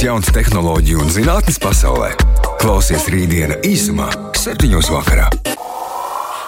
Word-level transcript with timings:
kas 0.00 0.06
jauns 0.08 0.30
tehnoloģiju 0.32 1.00
un 1.04 1.10
zinātnes 1.12 1.58
pasaulē. 1.60 2.14
Klausies 2.56 3.02
rītdiena 3.12 3.58
īsumā, 3.68 4.06
7. 4.32 4.78
vakarā. 4.94 5.26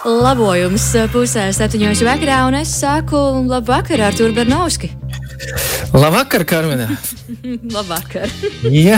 Labojums 0.09 0.87
pusē 1.13 1.51
septiņos 1.53 2.01
vakarā, 2.09 2.39
un 2.49 2.57
es 2.63 2.73
saku 2.81 3.21
labu 3.51 3.75
vakaru 3.75 4.07
ar 4.09 4.17
Turu 4.17 4.33
Bernovski. 4.39 4.89
Labvakar, 5.93 6.47
Karmenē! 6.49 6.89
Labvakar! 7.77 8.33
Jā, 8.73 8.97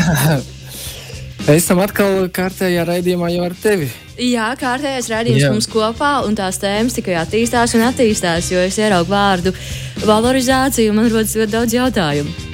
esam 1.51 1.83
atkal 1.83 2.29
kārtējā 2.31 2.87
raidījumā 2.87 3.35
jau 3.35 3.51
ar 3.51 3.59
tevi. 3.59 3.91
Jā, 4.23 4.53
kārtējais 4.61 5.11
raidījums 5.11 5.49
Jā. 5.49 5.55
mums 5.57 5.71
kopā, 5.75 6.21
un 6.31 6.39
tās 6.39 6.63
tēmas 6.63 6.95
tikai 6.95 7.19
attīstās 7.27 7.75
un 7.75 7.89
attīstās, 7.91 8.55
jo 8.55 8.63
es 8.63 8.79
ieraugu 8.79 9.19
vārdu 9.19 9.59
valorizāciju, 10.07 10.95
un 10.95 11.03
man 11.03 11.11
rodas 11.11 11.35
ļoti 11.43 11.57
daudz 11.59 11.81
jautājumu. 11.83 12.54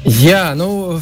Jā, 0.00 0.54
nu, 0.56 0.96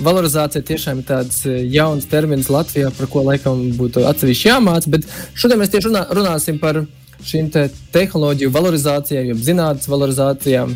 valorizācija 0.00 0.64
tiešām 0.64 1.02
ir 1.02 1.08
tāds 1.08 1.42
eh, 1.44 1.60
jauns 1.68 2.06
termins 2.08 2.48
Latvijā, 2.48 2.88
par 2.96 3.08
ko 3.12 3.20
laikam 3.26 3.60
būtu 3.76 4.06
atsevišķi 4.08 4.48
jāmācās. 4.48 4.88
Bet 4.88 5.04
šodien 5.36 5.60
mēs 5.60 5.72
tieši 5.74 5.90
runā, 5.90 6.06
runāsim 6.16 6.56
par 6.60 6.80
šīm 7.28 7.50
te 7.52 7.66
tehnoloģiju 7.92 8.52
valorizācijām, 8.54 9.26
jeb 9.28 9.42
zinātnes 9.44 9.90
valorizācijām. 9.92 10.72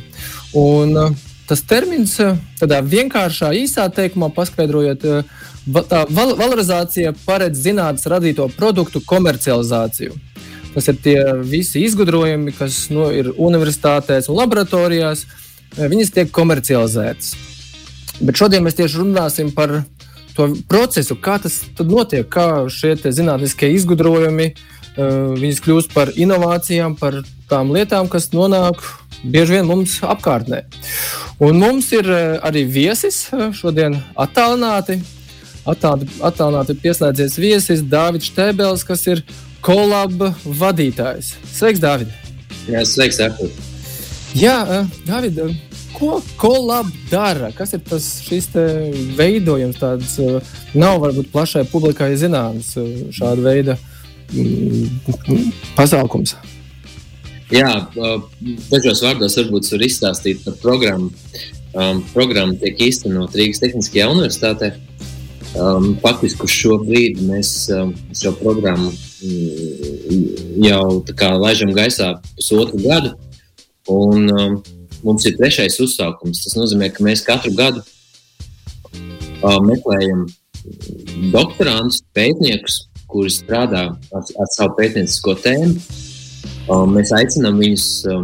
Un 0.61 0.99
eh, 1.01 1.15
tas 1.49 1.65
termins 1.65 2.19
eh, 2.21 2.37
tādā 2.61 2.83
vienkāršā, 2.85 3.55
īsā 3.63 3.87
teikumā 3.97 4.29
paskaidrojot, 4.37 5.07
tā 5.89 6.03
val 6.13 6.35
valorizācija 6.37 7.15
paredz 7.25 7.63
zinātnes 7.65 8.05
radīto 8.13 8.51
produktu 8.53 9.01
komercializāciju. 9.07 10.19
Tas 10.75 10.91
ir 10.93 11.01
tie 11.05 11.17
visi 11.41 11.87
izgudrojumi, 11.87 12.53
kas 12.57 12.85
nu, 12.93 13.09
ir 13.13 13.33
universitātēs 13.33 14.29
un 14.29 14.39
laboratorijās. 14.41 15.25
Viņas 15.73 16.13
tiek 16.13 16.29
komercializētas. 16.37 17.33
Bet 18.23 18.39
šodien 18.39 18.63
mēs 18.63 18.77
tieši 18.79 19.01
runāsim 19.01 19.51
par 19.55 19.81
to 20.37 20.49
procesu, 20.71 21.17
kā 21.19 21.39
tas 21.43 21.61
notiek, 21.83 22.29
kā 22.31 22.65
šie 22.71 22.95
zinātniskie 23.03 23.73
izgudrojumi 23.77 24.53
uh, 24.53 25.43
kļūst 25.65 25.93
par 25.95 26.13
inovācijām, 26.15 26.95
par 27.01 27.21
tām 27.51 27.73
lietām, 27.75 28.09
kas 28.13 28.31
nonāk 28.33 28.81
bieži 29.23 29.59
vien 29.59 29.69
mums 29.69 29.99
apkārtnē. 30.15 30.63
Un 31.43 31.59
mums 31.59 31.91
ir 31.93 32.09
uh, 32.09 32.39
arī 32.47 32.65
viesis 32.65 33.27
uh, 33.33 33.51
šodien 33.57 33.99
attālināti. 34.15 35.01
Attālināti, 35.63 36.75
pieslēdzies 36.83 37.37
viesis 37.39 37.85
Dārvids 37.87 38.31
Štēbels, 38.33 38.83
kas 38.87 39.05
ir 39.07 39.23
kolab 39.63 40.25
vadītājs. 40.43 41.37
Sveiks, 41.55 41.83
Dārvid! 41.83 42.11
Jā, 42.71 42.83
sveiks, 42.87 43.21
Artur. 43.23 43.51
Jā, 44.39 44.57
Dārvid, 45.07 45.39
ko 46.03 46.19
kolab 46.37 46.91
dara? 47.11 47.53
Kas 47.55 47.75
ir 47.77 47.83
tas 47.87 48.07
veidojums? 49.19 49.79
Tāds 49.79 50.17
uh, 50.23 50.55
nav 50.75 50.99
varbūt 51.05 51.31
plašai 51.35 51.63
publikai 51.71 52.13
zināms 52.19 52.75
uh, 52.81 52.89
šāda 53.15 53.45
veida 53.45 53.77
mm, 54.35 55.53
pasākums. 55.79 56.35
Jā, 57.53 57.69
dažos 58.73 59.03
vārdos 59.05 59.37
varbūt 59.37 59.69
var 59.75 59.83
izstāstīt 59.85 60.41
par 60.47 60.57
programmu. 60.63 61.11
Um, 61.73 62.01
programma 62.13 62.57
tiek 62.61 62.81
īstenot 62.89 63.37
Rīgas 63.37 63.61
Tehniskajā 63.63 64.09
universitātē. 64.13 64.73
Um, 65.53 65.93
faktiski 66.01 66.47
uz 66.49 66.53
šo 66.53 66.79
brīdi 66.81 67.27
mēs 67.29 67.53
um, 67.77 67.93
šo 68.17 68.33
programmu 68.41 68.89
mm, 68.89 70.63
jau 70.65 71.03
laižam 71.45 71.75
gaisā 71.77 72.15
pusotru 72.33 72.81
gadu. 72.83 73.13
Un, 73.93 74.31
um, 74.33 74.63
mums 75.07 75.27
ir 75.29 75.37
trešais 75.39 75.79
uzsākums. 75.83 76.45
Tas 76.45 76.57
nozīmē, 76.59 76.91
ka 76.95 77.05
mēs 77.07 77.25
katru 77.27 77.53
gadu 77.59 77.83
uh, 77.83 79.59
meklējam 79.65 80.27
doktorantus, 81.33 82.03
pētniekus, 82.15 82.87
kuri 83.11 83.33
strādā 83.33 83.89
ar, 83.93 84.23
ar 84.23 84.53
savu 84.55 84.77
pētniecisko 84.79 85.37
tēmu. 85.43 85.75
Uh, 86.71 86.87
mēs 86.91 87.13
aicinām 87.17 87.59
viņus 87.61 87.87
uh, 88.11 88.23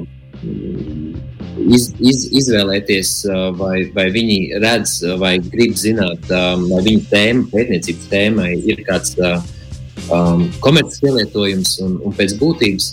iz, 1.66 1.88
iz, 1.98 2.24
izvēlēties, 2.42 3.12
uh, 3.28 3.48
vai, 3.58 3.82
vai 3.94 4.08
viņi 4.14 4.38
redz, 4.62 5.00
vai 5.20 5.36
grib 5.42 5.74
zināt, 5.78 6.30
um, 6.30 6.68
vai 6.70 6.84
viņu 6.86 7.08
tēma, 7.10 7.48
pētniecības 7.52 8.10
tēmai 8.12 8.52
ir 8.70 8.84
kāds 8.86 9.16
um, 9.18 10.46
komerces 10.64 11.02
pielietojums 11.02 11.74
un, 11.84 11.98
un 12.06 12.16
pēc 12.16 12.38
būtības 12.38 12.92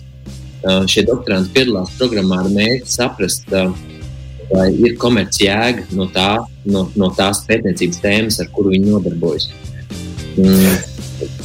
šie 0.90 1.06
doktoranti 1.08 1.54
piedalās 1.56 1.94
programmā 2.00 2.42
ar 2.44 2.50
mērķi 2.54 2.92
saprast, 2.92 3.50
vai 4.50 4.68
ir 4.74 4.98
komerciāla 5.02 5.70
jēga 5.70 5.86
no, 5.98 6.08
tā, 6.14 6.30
no, 6.70 6.86
no 6.98 7.10
tās 7.18 7.44
pētniecības 7.48 8.02
tēmas, 8.04 8.42
ar 8.42 8.52
kuru 8.56 8.74
viņi 8.76 8.92
nodarbojas. 8.94 9.50
Mm. 10.36 10.76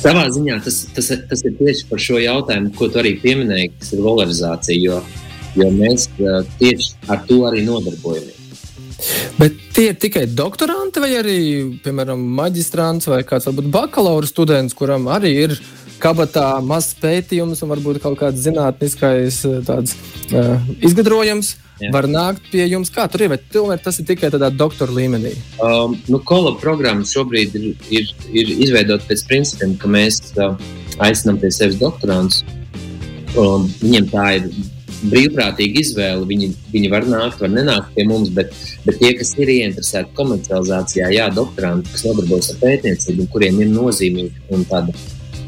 Savā 0.02 0.26
ziņā 0.34 0.58
tas, 0.64 0.82
tas, 0.96 1.10
tas 1.30 1.44
ir 1.46 1.54
tieši 1.60 1.86
par 1.90 2.02
šo 2.02 2.18
jautājumu, 2.20 2.72
ko 2.76 2.88
tu 2.90 3.00
arī 3.02 3.14
pieminēji, 3.22 3.72
kas 3.78 3.92
ir 3.94 4.02
valorizācija, 4.04 4.78
jo, 4.82 4.98
jo 5.60 5.68
mēs 5.76 6.08
uh, 6.18 6.40
tieši 6.58 6.96
ar 7.12 7.22
to 7.28 7.42
arī 7.48 7.62
nodarbojamies. 7.68 8.38
Bet 9.38 9.59
tie 9.80 9.94
ir 9.94 9.96
tikai 9.96 10.26
doktoranti, 10.36 11.00
vai 11.00 11.14
arī, 11.16 11.38
piemēram, 11.80 12.20
maģistrants 12.36 13.08
vai 13.08 13.22
kāds 13.24 13.48
varbūt 13.48 13.70
bakalaura 13.72 14.28
students, 14.28 14.76
kuram 14.76 15.08
arī 15.08 15.30
ir 15.46 15.54
kabatā 16.00 16.58
mazs 16.64 16.92
pētījums 17.00 17.62
un 17.64 17.72
varbūt 17.72 18.02
kaut 18.02 18.18
kāds 18.20 18.44
zinātniskais 18.44 19.40
uh, 19.48 19.58
tāds, 19.64 19.96
uh, 20.34 20.58
izgudrojums. 20.84 21.54
Jā. 21.80 21.94
Var 21.94 22.10
nākt 22.12 22.50
pie 22.52 22.66
jums, 22.68 22.90
kā 22.92 23.06
tur 23.08 23.24
ir, 23.24 23.30
vai 23.32 23.38
tomēr 23.40 23.80
tas 23.80 23.96
ir 24.02 24.08
tikai 24.10 24.28
tādā 24.34 24.50
doktora 24.52 24.92
līmenī? 24.92 25.32
Um, 25.64 25.96
nu, 26.12 26.20
Kola 26.28 26.52
programma 26.60 27.08
šobrīd 27.08 27.56
ir, 27.56 27.70
ir, 27.88 28.12
ir 28.36 28.52
izveidota 28.66 29.08
pēc 29.08 29.24
principiem, 29.30 29.78
ka 29.80 29.88
mēs 29.88 30.20
uh, 30.36 30.60
aicinām 31.00 31.40
pie 31.40 31.48
sevis 31.56 31.80
doktorantus. 31.80 32.44
Un 33.40 33.64
Viņiem 33.80 34.12
tā 34.12 34.26
ir 34.42 34.50
brīvprātīga 35.08 35.80
izvēle. 35.80 36.26
Viņi, 36.28 36.50
viņi 36.72 36.90
var 36.92 37.06
nākt, 37.08 37.40
var 37.42 37.52
nenākt 37.52 37.94
pie 37.96 38.04
mums, 38.08 38.32
bet, 38.36 38.52
bet 38.86 38.98
tie, 39.00 39.12
kas 39.18 39.32
ir 39.40 39.52
ieinteresēti 39.54 40.14
komercializācijā, 40.18 41.10
jā, 41.14 41.28
doktoranti, 41.34 41.92
kas 41.94 42.04
nodarbojas 42.08 42.52
ar 42.54 42.60
pētniecību, 42.64 43.28
kuriem 43.32 43.62
ir 43.64 43.72
nozīmīga 43.72 44.56
un 44.56 44.66
tāda, 44.70 44.96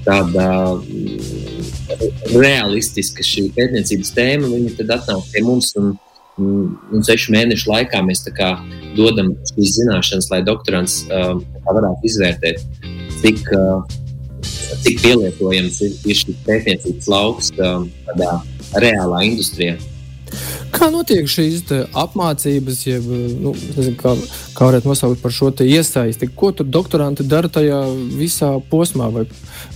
tāda 0.07 0.47
mm, 0.79 2.33
realistiska 2.33 3.27
šī 3.27 3.51
pētniecības 3.59 4.15
tēma, 4.17 4.53
viņi 4.55 4.77
tad 4.81 4.97
atnāk 4.99 5.29
pie 5.35 5.45
mums. 5.47 5.75
Un, 5.81 5.95
un, 6.41 7.03
sešu 7.05 7.35
mēnešu 7.35 7.69
laikā 7.69 8.01
mēs 8.07 8.25
dodam 8.97 9.35
šīs 9.53 9.75
zināšanas, 9.81 10.31
lai 10.33 10.41
doktorants 10.47 11.03
uh, 11.11 11.35
varētu 11.69 12.09
izvērtēt, 12.09 12.63
cik, 13.21 13.45
uh, 13.53 13.85
cik 14.81 15.05
pielietojams 15.05 15.83
ir, 15.85 15.99
ir 16.09 16.21
šis 16.23 16.41
pētniecības 16.49 17.11
lauks 17.13 17.53
uh, 17.59 17.85
tādā 18.09 18.33
reālā 18.75 19.25
industrijā. 19.29 19.79
Kā 20.73 20.89
notiek 20.89 21.27
šīs 21.29 21.67
apmācības, 21.99 22.79
jeb, 22.87 23.05
nu, 23.05 23.53
nezinu, 23.77 23.97
kā, 24.01 24.15
kā 24.57 24.69
varētu 24.71 24.89
nosaukt 24.89 25.21
par 25.21 25.35
šo 25.35 25.51
iesaisti? 25.61 26.31
Ko 26.37 26.53
tur 26.57 26.67
doktoranti 26.67 27.27
dara 27.29 27.51
tajā 27.53 27.83
visā 28.17 28.55
posmā? 28.71 29.11
Vai 29.13 29.27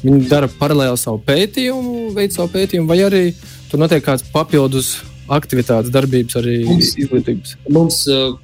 viņi 0.01 0.31
dara 0.31 0.49
paralēli 0.49 0.97
savu 1.01 1.21
pētījumu, 1.27 2.15
veic 2.17 2.33
savu 2.33 2.49
pētījumu, 2.57 2.89
vai 2.89 2.99
arī 3.05 3.23
tur 3.71 3.83
notiek 3.84 4.05
kāds 4.07 4.25
papildus 4.33 4.95
aktivitātes, 5.28 5.93
darbības, 5.93 6.39
arī 6.41 6.59
Mums- 6.65 6.97
izglītības? 7.05 7.57
Mums 7.77 8.03
uh, 8.09 8.39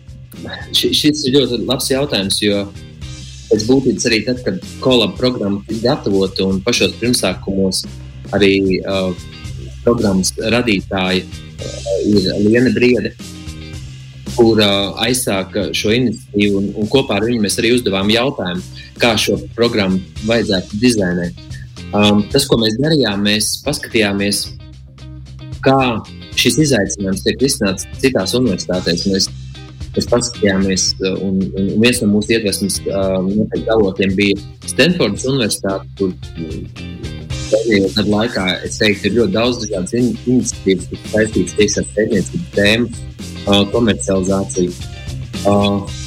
ši- 0.77 0.93
šis 0.99 1.27
ir 1.31 1.39
ļoti 1.39 1.63
labs 1.65 1.89
jautājums, 1.95 2.43
jo 2.45 2.67
pēc 3.49 3.65
būtības 3.69 4.09
arī 4.11 4.23
tad, 4.29 4.45
kad 4.45 4.61
kolab 4.84 5.17
programma 5.17 5.65
tika 5.69 5.89
gatavota 5.89 6.45
un 6.45 6.61
pašos 6.65 6.93
pirmsākumos 7.01 7.87
arī 8.37 8.83
uh, 8.84 9.13
programmas 9.84 10.32
radītāji 10.38 11.25
uh, 11.26 11.93
ir 12.10 12.28
Liena 12.44 12.72
Briede, 12.75 13.12
kur 14.37 14.60
uh, 14.62 14.94
aizsāka 15.04 15.69
šo 15.76 15.93
iniciatīvu, 15.97 16.60
un, 16.60 16.70
un 16.82 16.91
kopā 16.93 17.19
ar 17.19 17.28
viņu 17.28 17.43
mēs 17.44 17.59
arī 17.60 17.74
uzdevām 17.77 18.10
jautājumu, 18.12 18.65
kā 19.03 19.15
šo 19.21 19.39
programmu 19.57 20.01
vajadzētu 20.28 20.80
dizainēt. 20.83 21.47
Um, 21.92 22.22
tas, 22.33 22.47
ko 22.48 22.57
mēs 22.62 22.78
darījām, 22.80 23.24
mēs 23.27 23.59
paskatījāmies, 23.66 24.47
kā 25.65 25.78
šis 26.41 26.59
izaicinājums 26.66 27.24
tiek 27.27 27.42
risināts 27.42 27.89
citās 28.01 28.33
universitātēs. 28.39 29.04
Mēs, 29.12 29.28
mēs 29.92 30.09
paskatījāmies, 30.09 30.89
uh, 31.03 31.18
un, 31.27 31.42
un 31.53 31.72
viens 31.83 32.01
no 32.01 32.09
mūsu 32.15 32.39
iedvesmas 32.39 32.80
noteikti 32.86 33.74
avotiem 33.77 34.16
bija 34.16 34.41
Stanfordas 34.72 35.28
Universitāte, 35.28 35.91
kur 35.98 36.16
gadu 37.53 38.13
laikā 38.13 38.47
es 38.66 38.78
teiktu, 38.81 39.09
ir 39.09 39.19
ļoti 39.21 39.34
daudz 39.37 39.60
dažādas 39.65 39.97
in 39.99 40.09
iniciatīvas, 40.27 40.89
kas 40.91 41.10
saistītas 41.13 41.59
tieši 41.59 41.83
ar 41.83 41.91
pētniecības 41.97 42.54
tēmu, 42.57 43.03
uh, 43.47 43.63
komercializāciju. 43.75 44.75
Uh, 45.43 46.01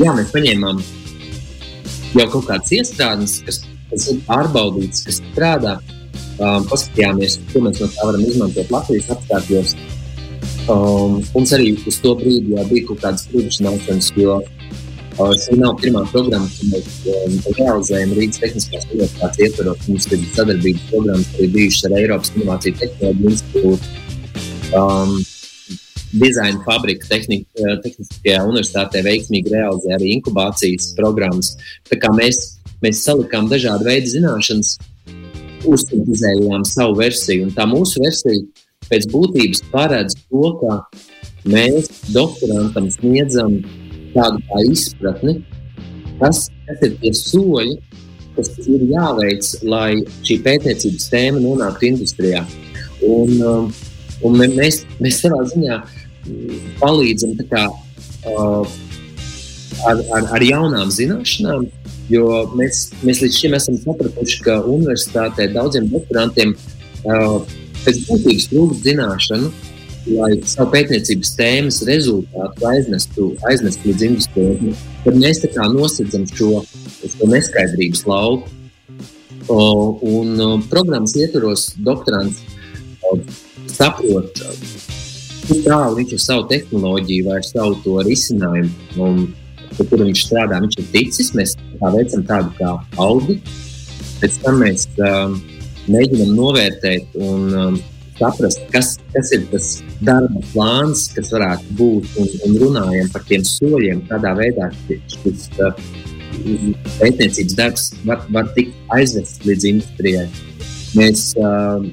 jā, 0.00 0.14
mēs 0.16 0.32
paņēmām 0.34 0.82
jau 2.18 2.28
kaut 2.34 2.48
kādas 2.50 2.74
iestrādes, 2.76 3.38
kas, 3.46 3.62
kas 3.90 4.08
ir 4.12 4.22
pārbaudītas, 4.28 5.04
kas 5.08 5.20
strādā. 5.22 5.78
Um, 6.42 6.64
paskatījāmies, 6.66 7.36
ko 7.52 7.60
mēs 7.62 7.78
no 7.82 7.86
tā 7.92 8.06
varam 8.08 8.22
izmantot 8.24 8.70
Latvijas 8.72 9.10
apstākļos. 9.14 9.74
Um, 10.72 11.20
mums 11.34 11.52
arī 11.54 11.74
uz 11.86 11.98
to 12.02 12.14
brīdi 12.18 12.56
bija 12.70 12.86
kaut 12.88 13.02
kādas 13.04 13.28
priekšzināšanas, 13.30 14.08
jo 14.18 14.40
Šī 15.12 15.58
nav 15.60 15.76
pirmā 15.80 16.02
programma, 16.08 16.48
ko 16.48 16.68
mēs 16.72 17.48
realizējam 17.58 18.14
Rīgas 18.16 18.40
Tehniskās 18.40 18.86
universitātes 18.88 19.42
ietvaros. 19.44 19.82
Mums 19.88 20.08
ir 20.08 20.22
sadarbības 20.36 20.86
programmas 20.88 21.34
arī 21.36 21.48
bijušas 21.56 21.84
ar 21.88 21.96
Eiropas 21.98 22.32
Innovāciju 22.32 22.78
tehnoloģiju 22.80 23.32
institūtu. 23.32 23.92
Um, 24.78 25.18
Dizaina 26.12 26.60
fabrika 26.64 27.08
tehnik, 27.08 27.46
Tehniskajā 27.56 28.40
universitātē 28.44 29.00
veiksmīgi 29.04 29.52
realizē 29.52 29.94
arī 29.96 30.10
inkubācijas 30.18 30.90
programmas. 30.96 31.54
Tā 31.88 31.96
kā 32.00 32.10
mēs, 32.16 32.40
mēs 32.84 33.04
salikām 33.06 33.48
dažādu 33.52 33.88
veidu 33.88 34.12
zināšanas, 34.12 34.74
uzsintēzējām 35.68 36.66
savu 36.68 36.98
versiju. 37.00 37.46
Un 37.46 37.54
tā 37.56 37.68
mūsu 37.68 38.02
versija 38.04 38.42
pēc 38.90 39.08
būtības 39.12 39.64
paredz 39.72 40.18
to, 40.26 40.52
ka 40.60 40.80
mēs 41.48 41.88
doktorantam 42.12 42.90
sniedzam 42.92 43.60
tādu 44.14 44.42
kā 44.48 44.62
izpratni, 44.68 45.38
kas, 46.20 46.46
kas 46.68 46.84
ir 46.86 46.94
tie 47.02 47.12
soļi, 47.16 47.76
kas 48.36 48.52
ir 48.64 48.84
jāveic, 48.92 49.48
lai 49.68 49.90
šī 50.24 50.38
pētniecības 50.44 51.08
tēma 51.12 51.42
nonāktu 51.42 51.90
industrijā. 51.90 52.44
Un, 53.02 53.34
um, 53.42 53.68
un 54.24 54.38
mēs, 54.38 54.82
mēs 55.02 55.20
savā 55.24 55.42
ziņā 55.50 55.78
mm, 55.82 56.60
palīdzam 56.80 57.34
kā, 57.50 57.66
uh, 58.30 58.76
ar, 59.90 60.04
ar, 60.18 60.28
ar 60.38 60.46
jaunām 60.46 60.92
zināšanām, 60.94 61.66
jo 62.12 62.28
mēs, 62.58 62.84
mēs 63.02 63.24
līdz 63.24 63.40
šim 63.42 63.58
esam 63.58 63.80
sapratuši, 63.82 64.40
ka 64.46 64.60
universitātē 64.68 65.48
daudziem 65.52 65.90
doktorantiem 65.92 66.54
uh, 66.54 67.42
pēc 67.82 68.02
būtības 68.06 68.48
trūkst 68.52 68.86
zināšanu, 68.86 69.52
lai 70.10 70.32
savu 70.48 70.70
pētniecības 70.72 71.34
tēmas 71.38 71.80
rezultātu 71.86 72.66
aiznestu, 72.70 73.28
aiznestu 73.48 73.90
līdz 73.90 74.06
industrijai, 74.08 74.72
tad 75.04 75.18
mēs 75.20 75.42
tā 75.44 75.50
kā 75.54 75.68
nosacām 75.72 76.26
šo, 76.32 76.50
šo 77.02 77.30
neskaidrības 77.30 78.04
lauku. 78.10 78.58
O, 79.50 79.62
un 80.06 80.36
o, 80.38 80.50
programmas 80.70 81.16
ietvaros 81.18 81.72
doktorants 81.82 82.38
o, 83.02 83.16
saprot, 83.66 84.38
cik 85.48 85.64
tālu 85.66 85.96
viņš 85.98 86.12
ar 86.14 86.22
savu 86.22 86.44
tehnoloģiju 86.52 87.26
vai 87.26 87.40
savu 87.46 87.78
to 87.82 87.96
risinājumu, 88.06 88.70
un, 89.02 89.24
kur 89.80 90.04
viņš 90.04 90.26
strādā, 90.28 90.60
viņš 90.62 90.78
ir 90.78 90.90
ticis. 90.94 91.32
Mēs 91.34 91.56
tā 91.80 91.90
veicam 91.94 92.22
tādu 92.28 92.54
kā 92.60 92.76
auditu. 93.02 93.58
Pēc 94.22 94.38
tam 94.44 94.60
mēs 94.62 94.86
um, 95.02 95.40
mēģinām 95.90 96.36
novērtēt 96.38 97.18
un 97.18 97.48
um, 97.58 97.80
saprast, 98.18 98.60
kas, 98.72 98.94
kas 99.14 99.32
ir 99.36 99.46
tas 99.52 99.68
darba 100.04 100.42
plāns, 100.52 101.08
kas 101.16 101.32
varētu 101.34 101.76
būt, 101.78 102.08
un, 102.20 102.30
un 102.46 102.56
runājam 102.62 103.10
par 103.14 103.24
tiem 103.28 103.44
soļiem, 103.46 104.04
kādā 104.10 104.34
veidā 104.38 104.70
šis 104.88 105.48
uh, 105.62 105.72
pētniecības 106.98 107.56
darbs 107.58 107.88
var, 108.08 108.24
var 108.34 108.50
tikt 108.56 108.74
aizvests 108.96 109.44
līdz 109.46 109.68
industrijai. 109.72 110.26
Mēs 110.98 111.30
uh, 111.40 111.84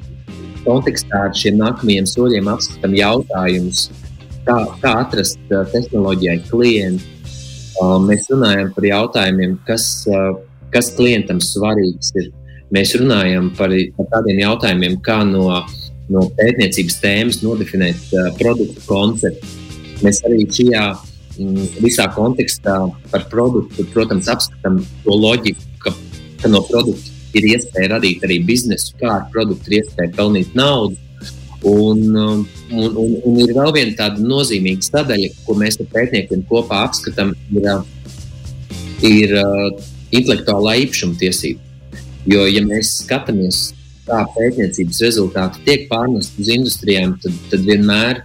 kontekstā 0.66 1.26
ar 1.30 1.38
šiem 1.38 1.60
nākamajiem 1.60 2.10
soļiem 2.10 2.52
apskatām 2.52 2.98
jautājumus, 2.98 3.88
kā, 4.48 4.58
kā 4.84 4.96
atrast 5.06 5.40
uh, 5.54 5.64
tehnoloģijai 5.74 6.42
klientu. 6.50 7.16
Uh, 7.80 7.96
mēs 8.04 8.28
runājam 8.28 8.74
par 8.76 8.86
jautājumiem, 8.90 9.56
kas, 9.68 9.88
uh, 10.12 10.34
kas 10.74 10.92
klientam 10.98 11.40
svarīgs 11.44 12.12
ir. 12.20 12.34
Mēs 12.76 12.92
runājam 13.00 13.48
par, 13.58 13.72
par 13.96 14.10
tādiem 14.12 14.44
jautājumiem, 14.44 15.00
kā 15.06 15.22
no 15.26 15.48
uh, 15.48 15.78
no 16.14 16.26
pētniecības 16.38 16.98
tēmas 17.04 17.42
nodefinēt 17.44 18.12
uh, 18.14 18.32
produktu 18.40 18.84
konceptu. 18.88 19.54
Mēs 20.04 20.22
arī 20.28 20.46
šajā 20.48 20.84
mm, 20.96 21.70
visā 21.84 22.08
kontekstā 22.16 22.78
par 23.12 23.28
produktu, 23.32 23.86
protams, 23.94 24.30
apskatām 24.32 24.80
to 25.04 25.18
loģiku, 25.20 25.68
ka, 25.84 25.94
ka 26.42 26.52
no 26.52 26.64
produkta 26.68 27.18
ir 27.38 27.46
iespēja 27.52 27.94
radīt 27.96 28.26
arī 28.26 28.40
biznesu, 28.46 28.96
kā 29.00 29.12
ar 29.20 29.30
produktu 29.34 29.72
ir 29.72 29.84
iespēja 29.84 30.16
pelnīt 30.18 30.58
naudu. 30.58 30.98
Un, 31.70 32.06
um, 32.16 32.44
un, 32.72 32.94
un, 32.96 33.16
un 33.28 33.40
ir 33.44 33.52
vēl 33.52 33.74
viena 33.76 33.96
tāda 33.98 34.24
nozīmīga 34.24 34.86
sadaļa, 34.86 35.34
ko 35.44 35.58
mēs 35.60 35.76
ar 35.84 35.90
pētniekiem 35.92 36.46
kopā 36.48 36.86
apskatām, 36.88 37.34
ir, 37.52 37.68
ir 39.04 39.34
uh, 39.42 39.66
intelektuālā 40.16 40.78
īpašuma 40.86 41.20
tiesība. 41.20 41.60
Jo, 42.30 42.46
ja 42.48 42.64
mēs 42.64 42.94
skatāmies 43.04 43.74
kā 44.10 44.24
pētniecības 44.36 45.02
rezultāti 45.06 45.66
tiek 45.68 45.88
pārnesti 45.92 46.44
uz 46.44 46.52
industrijām, 46.58 47.16
tad, 47.24 47.38
tad 47.52 47.66
vienmēr 47.68 48.24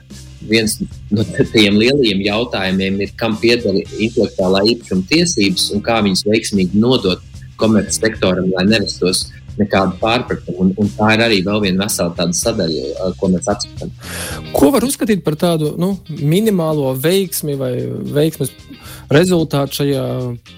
viens 0.48 0.78
no 1.14 1.25
tiem 1.25 1.78
lielajiem 1.81 2.25
jautājumiem 2.25 2.98
ir, 3.04 3.14
kam 3.20 3.36
pieder 3.40 3.78
intelektuālā 3.78 4.64
īpašuma 4.75 5.08
tiesības 5.12 5.70
un 5.76 5.84
kā 5.84 6.00
viņas 6.04 6.26
veiksmīgi 6.28 6.81
nodot 6.81 7.22
komercsektoram, 7.60 8.50
lai 8.56 8.66
nerastos 8.69 9.28
nekādu 9.58 9.98
pārpratumu. 10.00 10.64
Un, 10.64 10.72
un 10.82 10.88
tā 10.96 11.12
ir 11.14 11.22
arī 11.28 11.38
vēl 11.46 11.60
viena 11.62 11.84
vesela 11.84 12.14
tāda 12.16 12.34
sadaļa, 12.36 13.10
ko 13.20 13.31
mēs 13.31 13.50
apskatām. 13.52 13.92
Ko 14.54 14.70
var 14.75 14.86
uzskatīt 14.86 15.22
par 15.26 15.36
tādu 15.38 15.75
nu, 15.81 15.92
minimālo 16.10 16.90
veiksmi 16.98 17.54
vai 17.60 17.72
veiksmes 18.16 18.50
rezultātu 19.14 19.81
šajā 19.82 20.04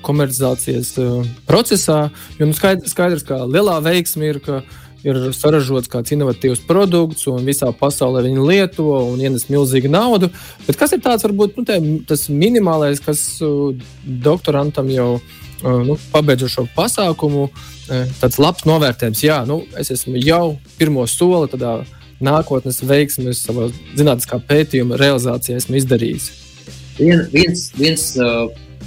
komercializācijas 0.06 0.94
uh, 1.02 1.28
procesā? 1.48 2.06
Jo 2.40 2.48
nu, 2.48 2.56
skaidrs, 2.56 2.94
skaidrs, 2.96 3.26
ka 3.28 3.42
lielā 3.44 3.78
veiksme 3.84 4.32
ir, 4.32 4.40
ka 4.44 4.62
ir 5.06 5.20
saražots 5.36 5.90
kāds 5.92 6.12
inovatīvs 6.16 6.64
produkts, 6.66 7.26
un 7.30 7.46
visā 7.46 7.70
pasaulē 7.76 8.24
viņi 8.26 8.46
lieto 8.48 8.86
un 9.12 9.22
ienes 9.22 9.48
milzīgu 9.52 9.90
naudu. 9.92 10.30
Bet 10.66 10.78
kas 10.80 10.96
ir 10.96 11.02
tāds, 11.04 11.26
varbūt, 11.26 11.56
nu, 11.58 11.66
te, 11.68 11.78
tas 12.10 12.26
minimālais, 12.32 13.02
kas 13.04 13.22
doktorantam 14.04 14.90
jau 14.92 15.10
nu, 15.62 15.96
pabeidza 16.12 16.50
šo 16.52 16.66
pasākumu, 16.76 17.48
uh, 17.48 18.16
tāds 18.20 18.40
labs 18.42 18.66
novērtējums. 18.68 19.22
Jā, 19.24 19.40
nu, 19.48 19.62
es 19.78 19.92
esmu 19.94 20.18
jau 20.20 20.58
pirmo 20.80 21.06
soli 21.10 21.50
tādā 21.52 21.78
nākotnes 22.22 22.80
veiksmes, 22.86 23.42
savā 23.44 23.70
zinātniskā 23.96 24.40
pētījuma 24.48 24.98
realizācijā 25.00 25.60
esmu 25.60 25.80
izdarījis. 25.80 26.30
Vien, 26.96 27.26
viens, 27.32 27.66
viens 27.76 28.06
uh, 28.16 28.46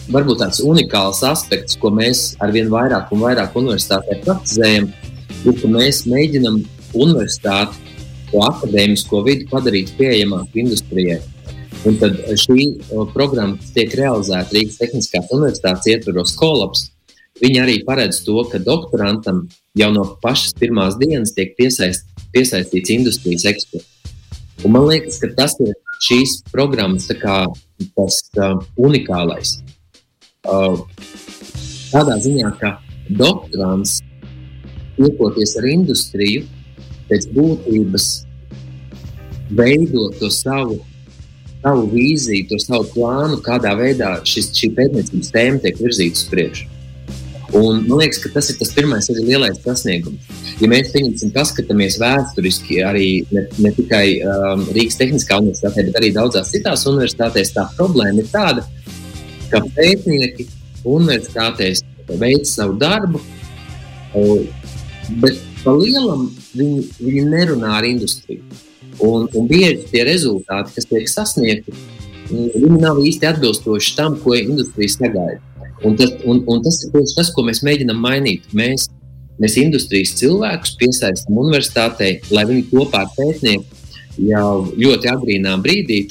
varbūt 0.10 0.42
tāds 0.42 0.64
unikāls 0.66 1.22
aspekts, 1.28 1.78
ko 1.78 1.92
mēs 1.94 2.34
ar 2.42 2.54
vien 2.56 2.72
vairāk 2.72 3.14
un 3.14 3.22
vairāk 3.28 3.58
universitātē 3.60 4.18
praktizējam, 4.26 4.90
ir, 5.46 5.56
ka 5.62 5.72
mēs 5.72 6.04
mēģinām 6.10 6.62
universitāti, 6.98 7.80
to 8.30 8.42
akadēmisko 8.46 9.24
vidi 9.26 9.48
padarīt 9.50 9.94
pieejamāku 9.98 10.62
industrijai. 10.64 11.20
Un 11.88 11.96
tad 12.02 12.18
šī 12.38 12.66
programma, 13.14 13.56
kas 13.60 13.72
tiek 13.76 13.94
realizēta 13.96 14.56
Rīgas 14.56 14.80
Tehniskās 14.82 15.30
Universitātes 15.32 15.88
ietvaros 15.94 16.36
kolaps, 16.38 16.90
viņi 17.40 17.62
arī 17.64 17.78
paredz 17.88 18.20
to, 18.26 18.42
ka 18.52 18.60
doktorantam 18.60 19.46
jau 19.80 19.90
no 19.96 20.04
pašas 20.24 20.54
pirmās 20.60 20.98
dienas 21.00 21.32
tiek 21.38 21.56
piesaist, 21.58 22.04
piesaistīts 22.36 22.92
industrijas 22.94 23.48
eksperts. 23.54 23.88
Un 24.66 24.76
man 24.76 24.90
liekas, 24.90 25.22
ka 25.22 25.32
tas 25.38 25.56
ir 25.64 25.72
šīs 26.04 26.42
programmas 26.52 27.08
kā, 27.22 27.46
tas 27.96 28.20
uh, 28.36 28.60
unikālais. 28.76 29.56
Uh, 30.44 30.84
tādā 31.94 32.20
ziņā, 32.24 32.52
ka 32.60 32.76
doktorants 33.08 34.02
tiekoties 35.00 35.56
ar 35.60 35.70
industriju, 35.72 36.46
pēc 37.10 37.30
būtības 37.34 38.10
veidot 39.58 40.18
to 40.22 40.30
savu, 40.34 40.80
savu 41.64 41.88
vīziju, 41.94 42.50
to 42.52 42.60
savu 42.62 42.90
plānu, 42.94 43.40
kādā 43.46 43.74
veidā 43.80 44.18
šis, 44.28 44.52
šī 44.56 44.74
pētniecības 44.78 45.32
tēma 45.34 45.64
tiek 45.64 45.80
virzīta 45.82 46.22
uz 46.22 46.28
priekšu. 46.34 46.76
Un, 47.58 47.80
man 47.88 47.98
liekas, 48.04 48.20
ka 48.22 48.30
tas 48.30 48.52
ir 48.52 48.60
tas 48.60 48.70
pirmais 48.76 49.08
arī 49.10 49.24
lielais 49.26 49.58
sasniegums. 49.64 50.28
Ja 50.62 50.68
mēs 50.70 50.92
paskatāmies 51.34 51.98
vēsturiski, 52.02 52.78
arī 52.86 53.08
ne, 53.34 53.48
ne 53.58 53.72
tikai 53.74 54.20
um, 54.22 54.68
Rīgas 54.76 55.00
Tehniskā 55.00 55.40
universitātē, 55.42 55.88
bet 55.88 55.98
arī 55.98 56.12
daudzās 56.14 56.52
citās 56.54 56.86
universitātēs, 56.92 57.56
tā 57.56 57.66
problēma 57.74 58.22
ir 58.22 58.30
tāda, 58.30 58.68
ka 59.50 59.64
pētnieki 59.80 60.46
universitātēs 60.86 61.82
veic 62.22 62.46
savu 62.50 62.78
darbu, 62.82 63.24
Bet 65.24 65.40
pa 65.64 65.74
lielam 65.74 66.28
viņi, 66.54 66.84
viņi 67.02 67.24
nerunā 67.30 67.72
ar 67.80 67.88
industriju. 67.88 68.44
Un, 69.00 69.26
un 69.34 69.48
bieži 69.48 69.88
tie 69.90 70.04
rezultāti, 70.08 70.76
kas 70.76 70.88
tiek 70.90 71.08
sasniegti, 71.10 71.74
viņi 72.30 72.80
nav 72.82 73.00
īsti 73.02 73.30
atbilstoši 73.30 73.96
tam, 73.98 74.18
ko 74.24 74.36
industrija 74.38 74.92
sagaida. 74.98 75.42
Un 75.88 75.96
tas, 75.98 76.12
un, 76.28 76.44
un 76.52 76.64
tas 76.64 76.82
ir 76.84 76.92
tas, 77.16 77.32
ko 77.34 77.46
mēs 77.48 77.64
mēģinām 77.66 78.00
mainīt. 78.04 78.50
Mēs, 78.54 78.90
mēs 79.40 79.56
industrijas 79.62 80.18
cilvēkus 80.20 80.76
piesaistām 80.82 81.40
universitātei, 81.40 82.18
lai 82.36 82.46
viņi 82.50 82.68
kopā 82.74 83.06
ar 83.06 83.14
pētnieku 83.16 83.80
jau 84.28 84.68
ļoti 84.76 85.10
agrīnā 85.14 85.56
brīdī 85.64 86.02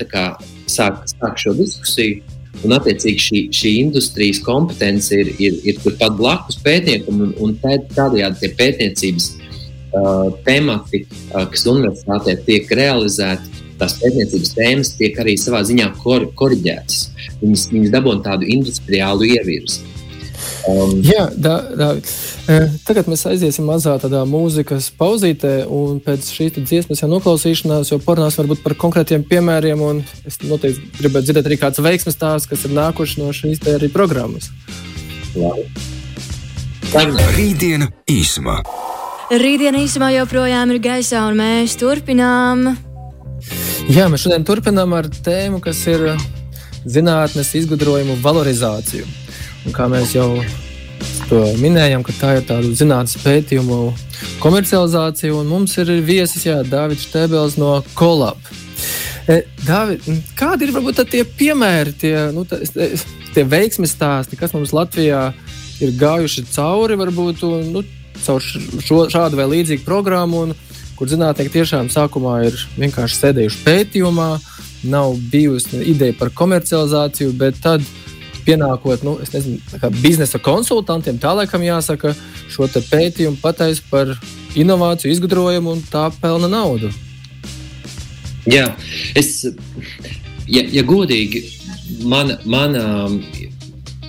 sāk, 0.67 1.05
sāk 1.12 1.40
šo 1.40 1.52
diskusiju 1.59 2.23
Un, 2.66 2.74
attiecīgi, 2.74 3.22
šī, 3.22 3.40
šī 3.54 3.72
industrijas 3.84 4.40
kompetence 4.42 5.14
ir, 5.14 5.30
ir, 5.38 5.58
ir 5.68 5.78
turpat 5.82 6.16
blakus 6.18 6.58
pētniekam, 6.64 7.20
un, 7.28 7.34
un 7.44 7.54
tādējādi 7.62 8.40
tie 8.40 8.50
pētniecības 8.58 9.28
uh, 9.38 10.26
temati, 10.46 11.04
uh, 11.06 11.44
kas 11.52 11.66
universitātē 11.70 12.34
tiek 12.48 12.72
realizēti, 12.80 13.62
tās 13.78 13.94
pētniecības 14.00 14.56
tēmas 14.56 14.90
tiek 14.98 15.20
arī 15.22 15.36
savā 15.38 15.62
ziņā 15.68 15.92
kor, 16.02 16.26
korģētas. 16.38 17.04
Viņas, 17.44 17.68
viņas 17.74 17.94
dabūna 17.94 18.26
tādu 18.26 18.50
industriālu 18.50 19.30
ievirzi. 19.36 19.84
Um, 20.66 20.96
Jā, 21.06 21.28
da, 21.36 21.58
da, 21.76 21.88
tagad 22.86 23.06
mēs 23.10 23.22
aiziesim 23.30 23.68
mazā 23.68 23.94
tādā 24.02 24.24
mūzikas 24.28 24.88
pauzītē, 24.98 25.52
un 25.70 26.00
pēc 26.04 26.30
šīs 26.34 26.58
dziesmas 26.58 27.02
jau 27.02 27.08
noklausīšanās, 27.12 27.92
jau 27.92 28.00
parunāsim 28.02 28.42
varbūt 28.42 28.64
par 28.64 28.74
konkrētiem 28.80 29.24
piemēriem, 29.28 29.82
un 29.84 30.02
es 30.28 30.40
noteikti 30.42 30.90
gribētu 30.98 31.28
dzirdēt 31.28 31.50
arī 31.50 31.60
kāds 31.60 31.82
veiksmes 31.84 32.18
stāsts, 32.18 32.50
kas 32.50 32.66
ir 32.66 32.74
nākuši 32.76 33.22
no 33.22 33.30
šīs 33.36 33.62
arī 33.70 33.90
programmas. 33.92 34.50
Rītdiena 37.38 37.90
īsumā. 38.10 38.58
Rītdiena 39.28 39.84
īsumā 39.84 40.10
joprojām 40.16 40.74
ir 40.74 40.82
gaisā, 40.82 41.22
un 41.28 41.38
mēs 41.38 41.76
turpinām. 41.78 42.66
Jā, 43.92 44.08
mēs 44.10 44.24
šodien 44.24 44.44
turpinām 44.48 44.92
ar 44.96 45.06
tēmu, 45.08 45.60
kas 45.64 45.84
ir 45.88 46.10
zinātnes 46.88 47.54
izgudrojumu 47.60 48.18
valorizāciju. 48.24 49.27
Kā 49.75 49.88
mēs 49.90 50.14
jau 50.16 50.30
minējām, 51.60 52.04
tā 52.18 52.38
ir 52.38 52.46
tāda 52.48 52.70
zinātnīs 52.75 53.18
pētījumu 53.22 53.80
komercializācija, 54.42 55.34
un 55.37 55.50
mums 55.50 55.76
ir 55.78 55.92
viesis 56.04 56.46
Dārvids 56.70 57.06
Štēbels 57.08 57.58
no 57.60 57.78
Kolab. 57.98 58.40
E, 59.28 59.42
Dāvid, 59.66 60.04
kādi 60.38 60.68
ir 60.68 60.72
varbūt 60.72 61.02
tie 61.12 61.25
piemēri, 61.25 61.92
tie, 62.00 62.14
nu, 62.32 62.46
tā, 62.48 62.62
tie 63.34 63.44
veiksmes 63.44 63.92
stāsti, 63.92 64.38
kas 64.40 64.54
mums 64.56 64.72
Latvijā 64.72 65.28
ir 65.84 65.92
gājuši 66.00 66.46
cauri, 66.54 66.96
varbūt 66.98 67.44
nu, 67.68 67.84
caur 68.25 68.42
šo, 68.42 69.04
šādu 69.12 69.38
vai 69.38 69.50
līdzīgu 69.52 69.84
programmu, 69.84 70.46
un, 70.48 70.56
kur 70.98 71.10
zinātnieki 71.10 71.58
tiešām 71.58 71.92
sākumā 71.92 72.40
ir 72.48 72.56
vienkārši 72.80 73.20
sēdējuši 73.20 73.60
pētījumā, 73.66 74.30
nav 74.88 75.18
bijusi 75.30 75.82
ideja 75.90 76.16
par 76.18 76.32
komercializāciju, 76.34 77.34
bet 77.38 77.60
tad 77.62 77.84
pienākot 78.49 79.05
nu, 79.05 79.19
nezinu, 79.21 79.61
biznesa 80.00 80.40
konsultantiem, 80.40 81.21
tā 81.21 81.35
laikam 81.37 81.64
jāsaka, 81.67 82.14
šo 82.49 82.69
pētījumu 82.73 83.40
pateikt 83.43 83.85
par 83.93 84.14
inovāciju, 84.59 85.12
izgudrojumu 85.12 85.76
un 85.76 85.85
tā 85.93 86.09
pelna 86.23 86.49
naudu. 86.50 86.90
Jā, 88.49 88.71
es, 89.19 89.43
ja, 90.49 90.62
ja 90.73 90.85
godīgi, 90.88 91.43
mana, 92.09 92.38
mana 92.49 92.85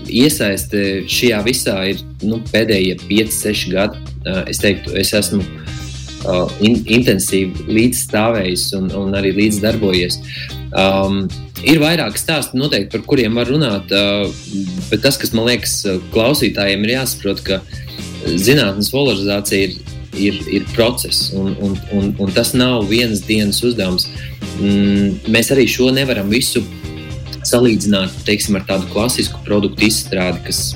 iesaiste 0.08 1.04
šajā 1.12 1.42
visā 1.46 1.76
ir 1.92 2.04
nu, 2.24 2.40
pēdējie 2.54 2.96
5, 3.10 3.36
6 3.36 3.74
gadi. 3.74 4.06
Es 4.50 4.62
teiktu, 4.64 4.96
es 5.00 5.12
esmu 5.16 5.44
in, 6.64 6.80
intensīvi 6.88 7.68
līdzstāvējis 7.68 8.66
un, 8.80 8.90
un 8.96 9.20
arī 9.20 9.34
līdzdarbojies. 9.38 10.20
Um, 10.70 11.26
ir 11.68 11.82
vairāki 11.82 12.22
stāsti, 12.22 12.60
noteikti, 12.60 12.92
par 12.94 13.06
kuriem 13.10 13.38
var 13.40 13.50
runāt, 13.52 13.92
uh, 13.92 14.28
bet 14.90 15.04
tas, 15.06 15.20
kas 15.20 15.34
man 15.36 15.50
liekas, 15.50 15.82
klausītājiem 16.14 16.86
ir 16.86 16.96
jāsaprot, 16.98 17.44
ka 17.46 17.62
zinātnīs 18.26 18.92
polarizācija 18.94 19.70
ir, 19.70 19.78
ir, 20.20 20.42
ir 20.60 20.68
process, 20.74 21.30
un, 21.36 21.56
un, 21.64 21.78
un, 21.96 22.12
un 22.20 22.36
tas 22.36 22.54
nav 22.58 22.88
vienas 22.90 23.24
dienas 23.28 23.62
uzdevums. 23.66 24.10
Mm, 24.60 25.32
mēs 25.32 25.52
arī 25.56 25.68
šo 25.72 25.90
nevaram 25.96 26.32
visu 26.32 26.64
salīdzināt 27.48 28.14
teiksim, 28.28 28.58
ar 28.60 28.66
tādu 28.68 28.90
klasisku 28.92 29.40
produktu 29.46 29.88
izstrādi, 29.88 30.42
kas 30.50 30.76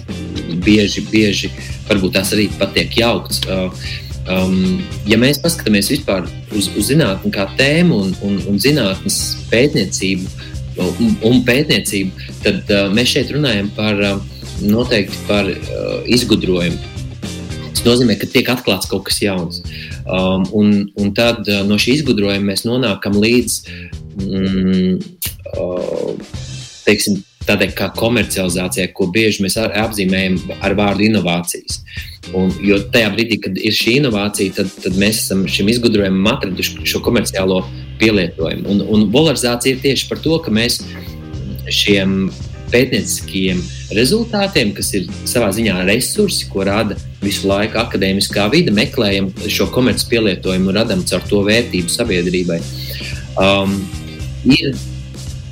bieži, 0.64 1.04
bieži 1.12 1.52
varbūt 1.90 2.16
tās 2.18 2.32
arī 2.36 2.48
patiek 2.60 2.96
jaukts. 2.98 3.44
Uh, 3.48 3.92
um, 4.32 4.80
ja 5.10 5.20
mēs 5.20 5.42
paskatāmies 5.44 5.92
vispār 5.92 6.28
uz, 6.56 6.72
uz 6.78 6.90
zinātnē 6.92 7.34
kā 7.34 7.50
tēmu 7.60 8.00
un, 8.06 8.16
un, 8.26 8.40
un 8.54 8.62
zinātnes 8.64 9.20
pētniecību 9.52 10.52
un, 10.82 11.18
un 11.30 11.42
pētniecību, 11.48 12.30
tad 12.46 12.72
uh, 12.74 12.88
mēs 12.94 13.14
šeit 13.16 13.34
runājam 13.36 13.70
par 13.78 14.00
uh, 14.02 14.22
noteikti 14.64 15.24
par 15.28 15.50
uh, 15.50 16.00
izgudrojumu. 16.10 16.80
Tas 17.74 17.84
nozīmē, 17.88 18.18
ka 18.20 18.30
tiek 18.30 18.50
atklāts 18.54 18.90
kaut 18.90 19.08
kas 19.10 19.20
jauns. 19.24 19.62
Um, 20.04 20.48
un, 20.56 20.74
un 21.00 21.14
tad 21.16 21.44
uh, 21.48 21.64
no 21.68 21.80
šī 21.82 22.00
izgudrojuma 22.00 22.52
mēs 22.52 22.66
nonākam 22.68 23.18
līdz 23.20 23.60
mm, 24.24 24.98
uh, 25.58 26.42
teiksim, 26.88 27.22
tādai 27.48 27.70
kā 27.76 27.90
komercializācijai, 27.98 28.92
ko 28.96 29.10
bieži 29.12 29.44
mēs 29.44 29.58
apzīmējam 29.60 30.38
ar 30.64 30.76
vārdu 30.80 31.08
inovācijas. 31.10 31.82
Un, 32.32 32.54
jo 32.64 32.78
tajā 32.94 33.10
brīdī, 33.16 33.40
kad 33.44 33.58
ir 33.60 33.76
šī 33.76 33.98
inovācija, 34.00 34.56
tad, 34.62 34.72
tad 34.86 34.96
mēs 35.00 35.26
esam 35.26 35.44
šim 35.52 35.72
izgudrojumam 35.74 36.30
atraduši 36.38 36.86
šo 36.88 37.04
komerciālo 37.04 37.60
pielietojumu. 38.04 38.68
Un, 38.70 38.86
un 38.94 39.08
valorizācija 39.14 39.78
ir 39.78 39.84
tieši 39.84 40.10
par 40.12 40.22
to, 40.24 40.38
ka 40.44 40.54
mēs 40.54 40.84
šiem 41.72 42.28
pētnieciskiem 42.74 43.60
rezultātiem, 43.96 44.72
kas 44.78 44.94
ir 44.98 45.10
savā 45.30 45.52
ziņā 45.54 45.82
resursi, 45.88 46.48
ko 46.52 46.66
rada 46.68 46.98
visu 47.24 47.48
laiku 47.48 47.80
akadēmiskā 47.82 48.48
vide, 48.52 48.74
meklējam 48.76 49.30
šo 49.48 49.70
komerciālu 49.74 50.16
pielietojumu 50.16 50.72
un 50.72 50.80
radām 50.80 51.04
caur 51.08 51.24
to 51.30 51.44
vērtību 51.48 51.94
sabiedrībai. 51.94 52.60
Um, 53.40 53.78
ir 54.50 54.74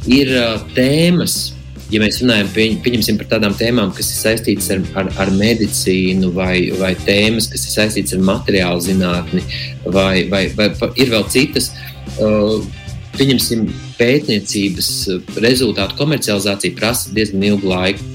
ir 0.10 0.31
uh, 0.34 0.62
tēmas, 0.75 1.53
ja 1.91 2.00
mēs 2.01 2.22
runājam 2.24 2.50
pieņemsim, 2.55 3.20
par 3.20 3.29
tādām 3.36 3.55
tēmām, 3.58 3.91
kas 3.96 4.10
ir 4.13 4.20
saistītas 4.22 4.72
ar, 4.74 4.84
ar, 5.01 5.12
ar 5.25 5.31
medicīnu, 5.36 6.31
vai, 6.36 6.72
vai 6.79 6.93
tēmas, 7.05 7.50
kas 7.51 7.67
ir 7.67 7.75
saistītas 7.75 8.15
ar 8.17 8.25
materiālu 8.31 8.86
zinātni, 8.86 9.43
vai, 9.86 10.25
vai, 10.31 10.46
vai 10.58 10.72
ir 10.96 11.12
vēl 11.13 11.27
citas. 11.34 11.72
Pieņemsim, 13.12 13.65
pētniecības 14.00 14.89
rezultātu 15.44 15.98
komercializācija 16.00 16.75
prasa 16.77 17.12
diezgan 17.15 17.44
ilgu 17.51 17.70
laiku. 17.70 18.08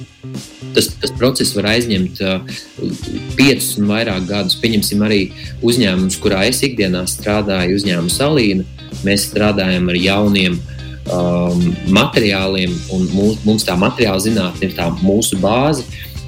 Tas, 0.76 0.88
tas 1.00 1.12
process 1.17 1.55
var 1.57 1.71
aizņemt 1.71 2.21
uh, 2.25 2.57
piecus 3.37 3.76
un 3.81 3.88
vairāk 3.88 4.26
gadus. 4.29 4.59
Pieņemsim 4.61 5.05
arī 5.07 5.21
uzņēmumus, 5.65 6.19
kurā 6.21 6.43
es 6.49 6.62
ikdienā 6.67 7.05
strādāju, 7.09 7.79
uzņēmumu 7.79 8.12
salīnu. 8.12 8.67
Mēs 9.07 9.29
strādājam 9.31 9.88
ar 9.93 10.00
jauniem 10.00 10.59
um, 11.12 11.62
materiāliem, 11.97 12.75
un 12.93 13.09
mūs, 13.12 13.41
mums 13.47 13.65
tā 13.69 13.76
materiāla 13.81 14.25
zinātne 14.26 14.69
ir 14.69 14.76
tā 14.76 14.91
mūsu 15.00 15.41
bāze. 15.41 15.87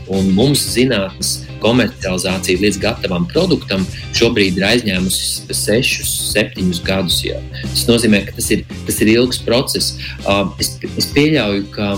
Mums 0.09 0.63
zinātnīs 0.73 1.48
komercializācija 1.63 2.63
līdz 2.65 2.81
gatavam 2.83 3.27
produktam 3.31 3.87
šobrīd 4.17 4.61
ir 4.61 4.69
aizņēmusi 4.69 5.49
6, 5.55 6.05
7 6.35 6.83
gadus. 6.87 7.23
Jau. 7.27 7.41
Tas 7.63 7.87
nozīmē, 7.89 8.23
ka 8.29 8.37
tas 8.39 8.53
ir, 8.55 8.65
tas 8.87 9.03
ir 9.05 9.15
ilgs 9.17 9.43
process. 9.47 9.99
Uh, 10.25 10.47
es, 10.63 10.77
es 10.99 11.11
pieļauju, 11.15 11.67
ka 11.75 11.95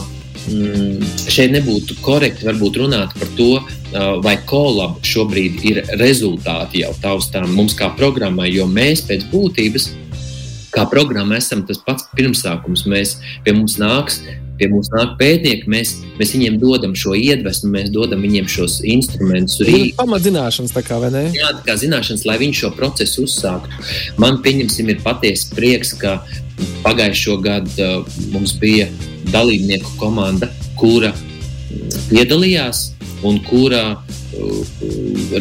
mm, 0.49 1.13
šeit 1.31 1.55
nebūtu 1.55 1.99
korekti 2.05 2.49
varbūt 2.49 2.81
runāt 2.83 3.17
par 3.19 3.37
to, 3.39 3.53
vai 4.23 4.37
kolab 4.47 5.01
šobrīd 5.03 5.65
ir 5.67 5.81
rezultāti 5.99 6.85
jau 6.85 6.93
taustām 7.03 7.49
mums 7.57 7.75
kā 7.79 7.91
programmai, 7.99 8.51
jo 8.55 8.69
mēs 8.71 9.03
pēc 9.09 9.27
būtības 9.33 9.89
kā 10.71 10.85
programma 10.91 11.39
esam 11.41 11.65
tas 11.67 11.81
pats 11.83 12.07
pirmsākums. 12.15 12.87
Mēs, 12.91 13.17
pie 13.45 13.55
mums 13.57 13.77
nāks, 13.81 14.21
pie 14.61 14.69
mums 14.73 14.91
nāk 14.93 15.17
pētnieki, 15.21 15.69
mēs, 15.71 15.95
mēs 16.19 16.35
viņiem 16.37 16.59
dodam 16.63 16.95
šo 16.99 17.15
iedvesmu, 17.19 17.73
mēs 17.75 17.89
dodam 17.95 18.23
viņiem 18.27 18.49
šos 18.51 18.81
instrumentus. 18.85 19.61
Rīk. 19.67 19.95
Pamatzināšanas 19.99 20.77
tā 20.77 20.85
kā, 20.87 21.01
vai 21.03 21.11
ne? 21.15 21.25
Jā, 21.37 21.55
tā 21.59 21.65
kā 21.71 21.79
zināšanas, 21.81 22.27
lai 22.29 22.37
viņi 22.43 22.61
šo 22.63 22.73
procesu 22.77 23.25
uzsāktu. 23.27 23.83
Man, 24.21 24.43
pieņemsim, 24.45 24.93
ir 24.93 25.03
patiesi 25.05 25.51
prieks, 25.57 25.95
ka 26.01 26.21
pagājušo 26.85 27.41
gadu 27.45 27.89
uh, 27.89 28.21
mums 28.35 28.55
bija 28.61 28.91
dalībnieku 29.33 29.97
komanda, 30.01 30.51
kura 30.81 31.15
piedalījās 32.11 32.91
un 33.27 33.41
kura 33.45 33.85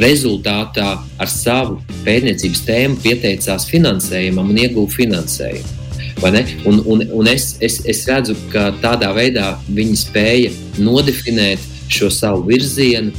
rezultātā 0.01 0.93
ar 0.99 1.31
savu 1.31 1.79
pētniecības 2.05 2.63
tēmu 2.67 3.01
pieteicās 3.03 3.67
finansējumam 3.69 4.51
un 4.51 4.63
ieguva 4.65 4.91
finansējumu. 4.93 5.78
Un, 6.67 6.81
un, 6.85 7.03
un 7.15 7.27
es, 7.27 7.55
es, 7.63 7.79
es 7.87 8.03
redzu, 8.09 8.35
ka 8.51 8.69
tādā 8.83 9.11
veidā 9.15 9.53
viņi 9.71 9.95
spēja 10.03 10.51
nodefinēt 10.83 11.63
šo 11.89 12.09
savu 12.13 12.43
virzienu, 12.49 13.13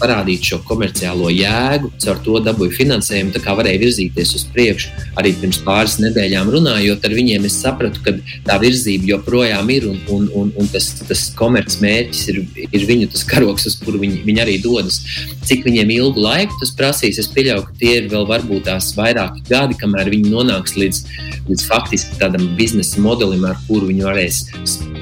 parādīt 0.00 0.50
šo 0.50 0.60
komerciālo 0.68 1.30
jēgu, 1.32 1.92
caur 2.02 2.20
to 2.24 2.40
dabūju 2.44 2.74
finansējumu, 2.76 3.34
tā 3.34 3.42
kā 3.44 3.54
varēja 3.58 3.82
virzīties 3.84 4.34
uz 4.38 4.46
priekšu. 4.54 4.92
Arī 5.20 5.32
pirms 5.40 5.60
pāris 5.66 5.98
nedēļām 6.02 6.50
runājot 6.54 7.06
ar 7.06 7.16
viņiem, 7.16 7.46
es 7.48 7.58
sapratu, 7.62 8.02
ka 8.04 8.14
tā 8.46 8.58
virzība 8.62 9.12
joprojām 9.14 9.70
ir 9.74 9.88
un, 9.90 9.98
un, 10.12 10.28
un, 10.36 10.52
un 10.58 10.70
tas, 10.72 10.90
tas 11.06 11.26
komercmērķis 11.38 12.22
ir, 12.32 12.42
ir 12.68 12.86
viņu 12.88 13.10
karoks, 13.30 13.66
uz 13.68 13.76
kuru 13.80 14.00
viņi, 14.02 14.22
viņi 14.26 14.42
arī 14.44 14.56
dodas. 14.62 15.00
Cik 15.46 15.64
viņiem 15.66 15.92
ilgu 15.96 16.22
laiku 16.24 16.56
tas 16.60 16.72
prasīs, 16.76 17.20
es 17.20 17.30
pieļauju, 17.34 17.66
ka 17.68 17.76
tie 17.80 17.96
ir 18.00 18.08
vēl 18.12 18.26
varbūt 18.28 18.66
tās 18.68 18.92
vairāki 18.98 19.44
gadi, 19.50 19.78
kamēr 19.80 20.10
viņi 20.12 20.32
nonāks 20.32 20.76
līdz, 20.78 21.02
līdz 21.48 21.66
faktiski 21.68 22.18
tādam 22.20 22.48
biznesa 22.58 23.02
modelim, 23.02 23.44
ar 23.48 23.58
kuru 23.68 23.90
viņi 23.90 24.06
varēs 24.06 24.42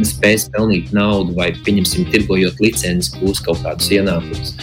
spēs 0.08 0.48
pelnīt 0.54 0.92
naudu 0.96 1.37
vai, 1.38 1.50
pieņemsim, 1.66 2.08
tirgojot 2.12 2.60
licences, 2.62 3.14
būs 3.20 3.42
kaut 3.44 3.62
kādus 3.64 3.90
ienākumus. 3.94 4.54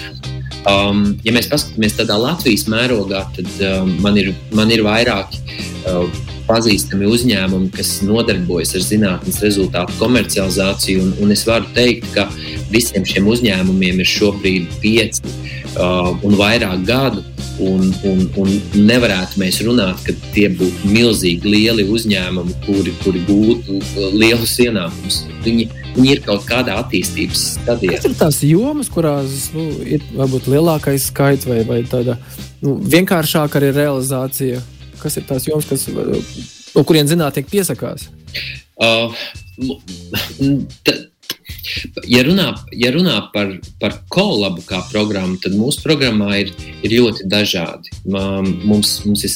Um, 0.65 1.11
ja 1.21 1.33
mēs 1.35 1.45
paskatāmies 1.51 1.93
tādā 1.93 2.15
Latvijas 2.17 2.65
mērogā, 2.71 3.21
tad 3.35 3.49
um, 3.67 3.91
man, 4.01 4.17
ir, 4.17 4.31
man 4.57 4.71
ir 4.73 4.81
vairāki 4.85 5.43
uh, 5.85 6.07
pazīstami 6.47 7.05
uzņēmumi, 7.09 7.69
kas 7.75 7.99
nodarbojas 8.05 8.73
ar 8.77 8.85
zinātnīs 8.85 9.41
rezultātu 9.45 9.93
komercializāciju. 9.99 11.03
Un, 11.03 11.13
un 11.21 11.35
es 11.35 11.45
varu 11.45 11.69
teikt, 11.77 12.09
ka 12.15 12.25
visiem 12.73 13.05
šiem 13.05 13.29
uzņēmumiem 13.29 14.01
ir 14.01 14.09
šobrīd 14.09 14.77
pieci 14.81 15.21
uh, 15.25 16.13
un 16.25 16.37
vairāk 16.39 16.85
gadu. 16.89 17.25
Un, 17.55 17.87
un, 18.03 18.25
un 18.35 18.49
nevarētu 18.75 19.39
mēs 19.39 19.61
runāt, 19.63 20.01
ka 20.03 20.11
tie 20.33 20.49
būtu 20.51 20.89
milzīgi 20.91 21.47
lieli 21.47 21.85
uzņēmumi, 21.87 22.57
kuri, 22.65 22.91
kuri 22.99 23.21
gūtu 23.29 23.77
lielus 24.11 24.57
ienākumus. 24.65 25.21
Viņi, 25.45 25.69
viņi 25.95 26.11
ir 26.13 26.21
kaut 26.25 26.45
kādā 26.47 26.77
attīstības 26.83 27.45
stadijā. 27.55 27.97
Kas 27.97 28.09
ir 28.09 28.17
tās 28.19 28.41
jomas, 28.45 28.91
kurās 28.93 29.49
nu, 29.55 29.65
ir 29.87 30.05
varbūt 30.15 30.49
lielākais 30.51 31.09
skaits 31.11 31.47
vai, 31.49 31.61
vai 31.67 31.81
tāda 31.89 32.17
nu, 32.63 32.77
vienkāršāka 32.95 33.61
arī 33.61 33.71
realizācija? 33.75 34.61
Kas 35.01 35.19
ir 35.19 35.27
tās 35.29 35.47
jomas, 35.47 35.67
kas, 35.69 35.87
no 36.75 36.85
kuriem 36.87 37.09
zinātnieki 37.09 37.57
piesakās? 37.57 38.09
Uh, 38.75 39.15
Ja 42.05 42.21
runā, 42.25 42.45
ja 42.77 42.89
runā 42.93 43.15
par, 43.33 43.55
par 43.81 43.95
kolabu 44.13 44.63
kā 44.67 44.79
programmu, 44.91 45.37
tad 45.41 45.55
mūsu 45.57 45.81
programmā 45.83 46.41
ir, 46.43 46.51
ir 46.85 46.93
ļoti 46.93 47.27
dažādi. 47.31 47.93
Mums, 48.05 48.99
mums 49.05 49.25
ir 49.25 49.33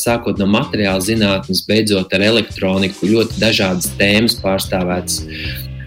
sākot 0.00 0.40
no 0.40 0.48
materiāla 0.50 1.04
zinātnes, 1.04 1.64
beidzot 1.68 2.12
ar 2.16 2.24
elektroniku, 2.30 3.10
ļoti 3.12 3.40
dažādas 3.42 3.90
tēmas 4.00 4.38
pārstāvētas. 4.42 5.20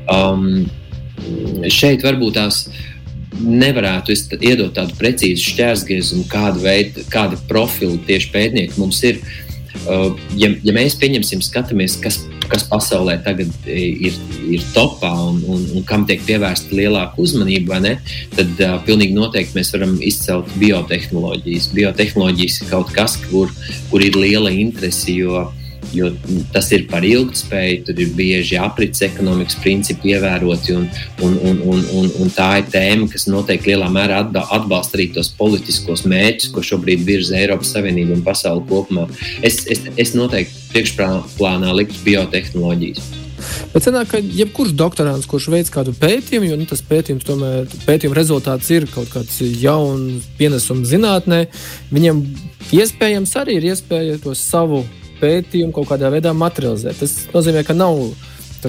Um, 0.09 0.65
šeit 1.69 2.05
varbūt 2.05 2.39
tās 2.39 2.63
nevarētu 3.41 4.15
iedot 4.41 4.73
tādu 4.75 4.97
precīzu 4.99 5.51
šķērsgriezumu, 5.51 6.27
kāda 6.31 6.61
veida, 6.61 7.05
kāda 7.13 7.39
profila 7.49 7.97
tieši 8.07 8.33
pētnieki 8.33 8.81
mums 8.81 9.01
ir. 9.07 9.21
Uh, 9.87 10.11
ja, 10.37 10.51
ja 10.65 10.75
mēs 10.75 10.97
pieņemsim, 10.99 11.41
skatāmies, 11.45 11.95
kas 12.01 12.19
kas 12.51 12.65
pasaulē 12.67 13.15
tagad 13.23 13.51
ir, 13.71 14.17
ir 14.51 14.65
topā 14.75 15.11
un, 15.29 15.39
un, 15.47 15.63
un 15.77 15.85
kam 15.87 16.03
tiek 16.09 16.23
pievērsta 16.27 16.75
lielāka 16.75 17.21
uzmanība, 17.23 17.79
tad 18.35 18.59
uh, 18.59 18.75
pilnīgi 18.87 19.15
noteikti 19.15 19.57
mēs 19.57 19.71
varam 19.75 19.95
izcelt 20.03 20.51
biotehnoloģijas. 20.61 21.71
Biotehnoloģijas 21.77 22.61
ir 22.61 22.71
kaut 22.73 22.91
kas, 22.95 23.17
kur, 23.29 23.53
kur 23.91 24.03
ir 24.03 24.19
liela 24.19 24.51
interese, 24.51 25.15
jo 25.15 25.47
jo 25.95 26.11
tas 26.53 26.69
ir 26.75 26.85
par 26.91 27.05
ilgspēju, 27.07 27.83
tur 27.87 28.01
ir 28.03 28.11
bieži 28.17 28.59
aprits 28.61 29.03
ekonomikas 29.05 29.57
principi 29.63 30.13
ievēroti, 30.15 30.75
un, 30.77 30.89
un, 31.25 31.37
un, 31.51 31.61
un, 31.73 31.85
un, 31.99 32.11
un 32.23 32.33
tā 32.35 32.49
ir 32.61 32.69
tēma, 32.73 33.09
kas 33.11 33.27
noteikti 33.31 33.73
lielā 33.73 33.89
mērā 33.93 34.23
atbalsta 34.41 34.99
arī 34.99 35.09
tos 35.15 35.31
politiskos 35.37 36.05
mērķus, 36.09 36.51
ko 36.55 36.65
šobrīd 36.71 37.05
virza 37.07 37.39
Eiropas 37.39 37.73
Savienība 37.75 38.17
un 38.17 38.25
pasauli 38.25 38.65
kopumā. 38.69 39.07
Es, 39.43 39.63
es, 39.71 39.83
es 39.99 40.15
noteikti 40.17 40.69
priekšplānā 40.71 41.73
liktu 41.75 42.05
biotehnoloģijas. 42.05 43.11
Bet 43.73 43.85
sanāk, 43.85 44.11
ka 44.11 44.19
jebkurš 44.21 44.73
doktorants, 44.77 45.27
kurš 45.29 45.49
veic 45.53 45.69
kādu 45.73 45.93
pētījumu, 45.97 46.51
jo 46.51 46.57
nu, 46.59 46.67
tas 46.69 46.83
pētījums, 46.85 47.25
tomēr 47.27 47.69
pētījuma 47.87 48.17
rezultāts 48.17 48.69
ir 48.73 48.87
kaut 48.91 49.09
kāds 49.13 49.39
jauns 49.61 50.27
pienesums 50.37 50.91
zinātnē, 50.91 51.45
viņam 51.93 52.23
iespējams 52.75 53.35
arī 53.41 53.57
ir 53.59 53.71
iespēja 53.71 54.19
to 54.23 54.35
savu 54.37 54.83
pētījumu 55.21 55.75
kaut 55.75 55.89
kādā 55.93 56.11
veidā 56.13 56.33
materializēt. 56.37 56.99
Tas 57.01 57.15
nozīmē, 57.33 57.63
ka 57.67 57.77
nav 57.77 57.99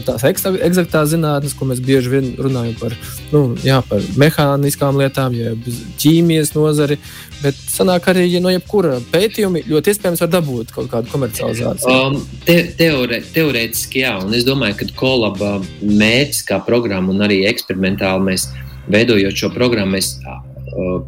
tās 0.01 0.23
eksaktās 0.25 1.11
zinātnes, 1.11 1.55
ko 1.57 1.67
mēs 1.69 1.83
bieži 1.85 2.13
vien 2.13 2.29
runājam 2.41 2.77
par, 2.81 2.95
nu, 3.33 3.43
jā, 3.65 3.81
par 3.89 4.05
mehāniskām 4.21 4.97
lietām, 5.01 5.35
jeb 5.37 5.67
ķīmijas 6.01 6.55
nozari. 6.57 6.97
Bet 7.43 7.59
sanāk 7.69 8.07
arī, 8.13 8.25
ja 8.31 8.41
no 8.41 8.53
jebkura 8.53 9.01
pētījuma 9.13 9.65
ļoti 9.69 9.93
iespējams 9.93 10.23
var 10.25 10.31
dabūt 10.33 10.73
kaut 10.77 10.89
kādu 10.93 11.13
komercializāciju. 11.13 11.93
Um, 11.93 12.23
te, 12.47 12.61
teore, 12.79 13.21
teorētiski 13.35 14.05
jā, 14.05 14.15
un 14.23 14.33
es 14.39 14.47
domāju, 14.49 14.79
ka 14.81 14.89
kolaba 15.03 15.57
mērķis 15.83 16.47
kā 16.49 16.63
programma 16.65 17.13
un 17.13 17.27
arī 17.27 17.43
eksperimentāli 17.51 18.31
mēs 18.31 18.49
veidojot 18.93 19.45
šo 19.45 19.53
programmu, 19.55 19.99
mēs 19.99 20.15
uh, 20.23 20.41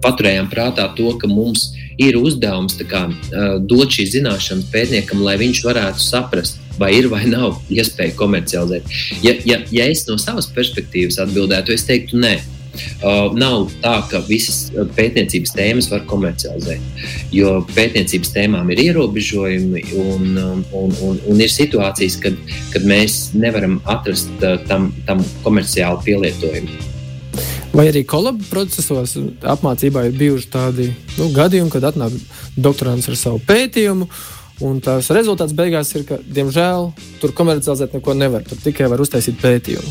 paturējām 0.05 0.51
prātā 0.53 0.91
to, 0.99 1.15
ka 1.21 1.31
mums 1.31 1.71
ir 1.79 1.84
ir 2.01 2.19
uzdevums 2.21 2.79
kā, 2.91 3.07
uh, 3.11 3.57
dot 3.61 3.95
šīs 3.95 4.15
zināšanas 4.17 4.71
pētniekam, 4.73 5.23
lai 5.25 5.37
viņš 5.41 5.63
varētu 5.67 6.03
saprast, 6.03 6.61
vai 6.79 6.95
ir 6.99 7.09
vai 7.13 7.25
nav 7.31 7.61
iespēja 7.71 8.17
komercializēt. 8.19 8.91
Ja, 9.23 9.37
ja, 9.47 9.61
ja 9.71 9.87
es 9.91 10.07
no 10.09 10.19
savas 10.19 10.51
perspektīvas 10.55 11.21
atbildētu, 11.23 11.75
es 11.75 11.87
teiktu, 11.89 12.19
nē. 12.23 12.37
Uh, 12.75 13.31
nav 13.39 13.69
tā, 13.79 13.93
ka 14.11 14.19
visas 14.27 14.73
pētniecības 14.97 15.53
tēmas 15.55 15.89
var 15.93 16.03
komercializēt. 16.11 17.05
Jo 17.31 17.61
pētniecības 17.71 18.33
tēmām 18.35 18.73
ir 18.75 18.83
ierobežojumi 18.89 19.85
un, 20.03 20.25
un, 20.41 20.97
un, 21.07 21.21
un 21.31 21.45
ir 21.45 21.53
situācijas, 21.55 22.19
kad, 22.25 22.41
kad 22.75 22.89
mēs 22.91 23.29
nevaram 23.39 23.79
atrast 23.95 24.35
tam, 24.67 24.91
tam 25.07 25.23
komerciālu 25.47 26.03
pielietojumu. 26.03 26.94
Vai 27.75 27.89
arī 27.91 28.05
kolabu 28.07 28.45
procesos 28.47 29.17
apmācībā 29.43 30.05
ir 30.07 30.15
bijuši 30.19 30.51
tādi 30.53 30.89
nu, 31.19 31.27
gadījumi, 31.35 31.73
kad 31.75 31.89
atnāk 31.89 32.15
doktorants 32.55 33.09
ar 33.11 33.19
savu 33.19 33.41
pētījumu. 33.49 34.07
Un 34.63 34.79
tās 34.79 35.09
rezultāts 35.11 35.57
beigās 35.59 35.91
ir, 35.99 36.05
ka, 36.07 36.21
diemžēl, 36.23 36.93
tur 37.19 37.35
komercializēt 37.35 37.97
neko 37.99 38.15
nevar. 38.15 38.45
Tur 38.47 38.61
tikai 38.63 38.87
var 38.93 39.03
uztaisīt 39.03 39.41
pētījumu. 39.43 39.91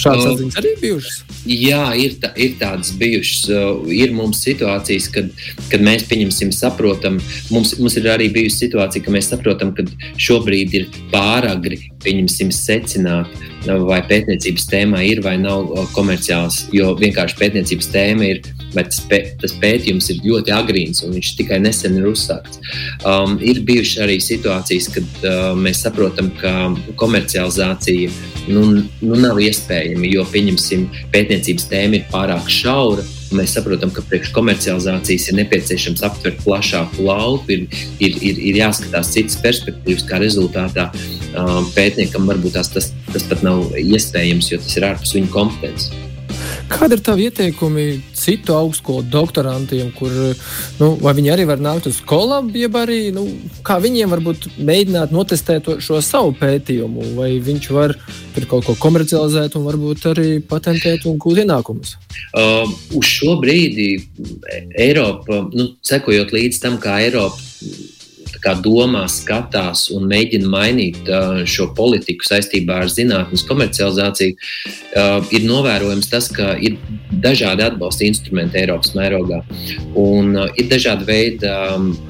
Šādas 0.00 0.24
uh, 0.24 0.32
atziņas 0.34 0.58
arī 0.60 0.72
bijušas. 0.80 1.18
Jā, 1.50 1.82
ir, 1.98 2.16
tā, 2.22 2.32
ir 2.40 2.56
tādas 2.60 2.92
bijušas. 3.00 3.42
Uh, 3.50 3.90
ir 3.94 4.14
mums 4.16 4.42
situācijas, 4.44 5.08
kad, 5.14 5.30
kad 5.72 5.84
mēs 5.84 6.06
pieņemsim, 6.10 6.52
saprotam, 6.56 7.20
mums, 7.52 7.76
mums 7.80 7.98
ir 8.00 8.10
arī 8.12 8.30
bijusi 8.34 8.66
situācija, 8.66 9.04
ka 9.06 9.14
mēs 9.14 9.30
saprotam, 9.32 9.74
ka 9.76 9.86
šobrīd 10.20 10.76
ir 10.78 10.88
pāragri 11.12 11.80
pieņemsim 12.04 12.52
secināt, 12.54 13.32
vai 13.66 14.00
pētniecības 14.08 14.70
tēmā 14.70 15.02
ir 15.08 15.24
vai 15.24 15.36
nav 15.40 15.68
uh, 15.68 15.84
komerciāls. 15.96 16.66
Jo 16.76 16.94
vienkārši 17.00 17.40
pētniecības 17.40 17.92
tēma 17.92 18.32
ir 18.34 18.44
bet 18.74 18.90
tas, 18.90 19.00
pē, 19.10 19.20
tas 19.40 19.54
pētījums 19.60 20.10
ir 20.12 20.22
ļoti 20.24 20.54
agrīns 20.54 21.02
un 21.06 21.14
viņš 21.16 21.32
tikai 21.40 21.60
nesen 21.62 21.98
ir 21.98 22.08
uzsākts. 22.10 22.60
Um, 23.06 23.38
ir 23.42 23.62
bijušas 23.66 24.04
arī 24.06 24.18
situācijas, 24.22 24.90
kad 24.94 25.24
uh, 25.24 25.40
mēs 25.58 25.82
saprotam, 25.86 26.30
ka 26.40 26.54
komercializācija 27.00 28.12
nu, 28.54 28.82
nu 29.02 29.20
nav 29.20 29.40
iespējama, 29.42 30.08
jo 30.10 30.26
pieņemsim, 30.32 30.86
pētniecības 31.14 31.66
tēma 31.70 32.00
ir 32.00 32.06
pārāk 32.12 32.50
šaura. 32.52 33.06
Mēs 33.36 33.54
saprotam, 33.54 33.92
ka 33.94 34.02
priekš 34.08 34.32
komercializācijas 34.34 35.28
ir 35.30 35.36
nepieciešams 35.38 36.02
aptvert 36.08 36.40
plašāku 36.42 37.06
lauku, 37.06 37.54
ir, 37.54 37.82
ir, 38.02 38.16
ir, 38.26 38.40
ir 38.50 38.60
jāskatās 38.64 39.12
citas 39.14 39.38
perspektīvas, 39.44 40.02
kā 40.08 40.18
rezultātā 40.18 40.88
um, 40.90 41.68
pētniekam 41.76 42.26
varbūt 42.26 42.58
tās, 42.58 42.72
tas, 42.74 42.90
tas 43.12 43.26
pat 43.30 43.46
nav 43.46 43.76
iespējams, 43.78 44.50
jo 44.50 44.58
tas 44.64 44.78
ir 44.80 44.88
ārpus 44.90 45.14
viņa 45.14 45.34
kompetences. 45.34 45.92
Kāda 46.70 46.96
ir 46.96 47.04
tava 47.06 47.22
ieteikumi 47.22 47.86
citu 48.20 48.54
augstskolu 48.56 49.04
doktorantiem, 49.10 49.90
kur 49.96 50.12
nu, 50.80 50.90
viņi 51.00 51.32
arī 51.34 51.46
var 51.48 51.62
nākt 51.62 51.88
uz 51.90 52.00
skolu, 52.00 52.42
jeb 52.56 52.76
arī 52.78 53.00
nu, 53.16 53.26
kā 53.66 53.78
viņiem 53.82 54.12
varbūt 54.14 54.48
mēģināt 54.58 55.14
notestēt 55.14 55.64
to, 55.66 55.78
šo 55.82 56.00
savu 56.04 56.34
pētījumu, 56.40 57.14
vai 57.18 57.32
viņš 57.44 57.70
var 57.76 57.96
tur 58.34 58.48
kaut 58.50 58.68
ko 58.68 58.76
komercializēt 58.80 59.56
un 59.58 59.66
varbūt 59.68 60.08
arī 60.12 60.28
patentēt 60.44 61.06
un 61.10 61.18
gūt 61.20 61.42
ienākumus? 61.44 61.96
Uh, 62.36 62.68
uz 62.96 63.08
šo 63.08 63.38
brīdi 63.42 63.92
Eiropa, 64.78 65.46
nu, 65.54 65.72
sekojot 65.86 66.36
līdz 66.36 66.62
tam, 66.62 66.78
kā 66.82 67.00
Eiropa 67.04 67.40
kā 68.42 68.54
domā, 68.62 69.04
skatās 69.10 69.86
un 69.94 70.06
mēģina 70.10 70.50
mainīt 70.50 71.10
šo 71.50 71.70
politiku 71.76 72.26
saistībā 72.26 72.80
ar 72.84 72.92
zinātnes 72.92 73.44
komercializāciju, 73.48 74.36
ir 75.34 75.46
novērojams 75.46 76.10
tas, 76.10 76.30
ka 76.32 76.54
ir 76.58 76.78
dažādi 77.22 77.66
atbalsta 77.66 78.06
instrumenti 78.08 78.60
Eiropas 78.62 78.94
mērogā. 78.96 79.42
Un, 79.98 80.32
ir 80.56 80.70
dažādi 80.70 81.08
veidi 81.08 81.52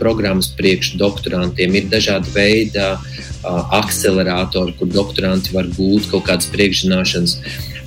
programmas 0.01 0.51
priekšdoktorantiem, 0.59 1.79
ir 1.81 1.91
dažādi 1.93 2.35
veidi 2.35 2.85
akceleratori, 3.81 4.77
kur 4.79 4.91
doktoranti 4.93 5.55
var 5.57 5.69
gūt 5.77 6.11
kaut 6.13 6.27
kādas 6.29 6.51
priekšzināšanas. 6.53 7.39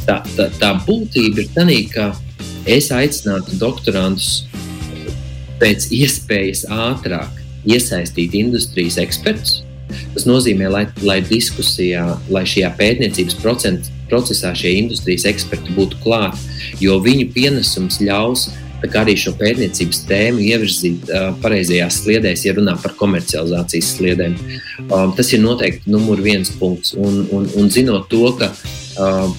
Tā, 0.04 0.20
tā, 0.36 0.50
tā 0.60 0.74
būtība 0.84 1.46
ir 1.46 1.54
tā, 1.56 1.68
ka 1.94 2.10
es 2.68 2.90
aicinātu 2.92 3.56
doktorantus 3.62 4.44
pēc 5.62 5.88
iespējas 5.96 6.66
ātrāk 6.68 7.43
iesaistīt 7.70 8.36
industrijas 8.38 9.00
ekspertus. 9.02 9.62
Tas 10.16 10.26
nozīmē, 10.26 10.70
lai, 10.74 10.86
lai 11.06 11.20
diskusijā, 11.26 12.06
lai 12.34 12.44
šajā 12.50 12.72
pētniecības 12.80 13.38
procent, 13.42 13.92
procesā 14.10 14.54
šie 14.58 14.76
industrijas 14.80 15.28
eksperti 15.30 15.74
būtu 15.78 16.00
klāti, 16.04 16.42
jo 16.82 17.00
viņu 17.04 17.30
pienesums 17.36 18.02
ļaus 18.02 18.50
arī 18.84 19.14
šo 19.16 19.32
pētniecības 19.40 20.02
tēmu 20.10 20.42
ievirzīt 20.44 21.08
uh, 21.08 21.30
pareizajās 21.40 22.02
sliedēs, 22.04 22.44
ja 22.44 22.54
runā 22.58 22.76
par 22.84 22.92
komercializācijas 23.00 23.94
sliedēm. 23.96 24.36
Um, 24.90 25.14
tas 25.16 25.32
ir 25.32 25.40
noteikti 25.40 25.92
numur 25.92 26.20
viens 26.20 26.52
punkts. 26.60 26.92
Un, 27.00 27.24
un, 27.32 27.48
un 27.56 27.72
zinot 27.72 28.10
to, 28.12 28.26
ka 28.40 28.52
uh, 28.52 29.32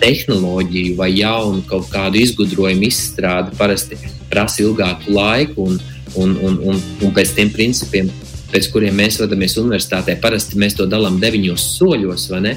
tehnoloģiju 0.00 0.96
vai 0.96 1.10
jaunu 1.18 1.60
kaut 1.68 1.90
kādu 1.92 2.22
izgudrojumu 2.22 2.88
izstrāde 2.88 3.52
parasti 3.58 3.98
prasa 4.30 4.64
ilgāku 4.64 5.12
laiku 5.12 5.68
un, 5.68 5.80
un, 6.18 6.34
un, 6.44 6.58
un, 6.72 6.82
un 7.04 7.14
pēc 7.16 7.36
tiem 7.36 7.52
principiem 7.54 8.10
pēc 8.52 8.68
kuriem 8.72 8.96
mēs 8.96 9.20
vadāmies 9.20 9.56
universitātē, 9.60 10.18
parasti 10.22 10.58
mēs 10.60 10.76
to 10.78 10.86
dalām 10.88 11.18
deviņos 11.22 11.72
soļos, 11.78 12.28
vai 12.32 12.44
ne? 12.48 12.54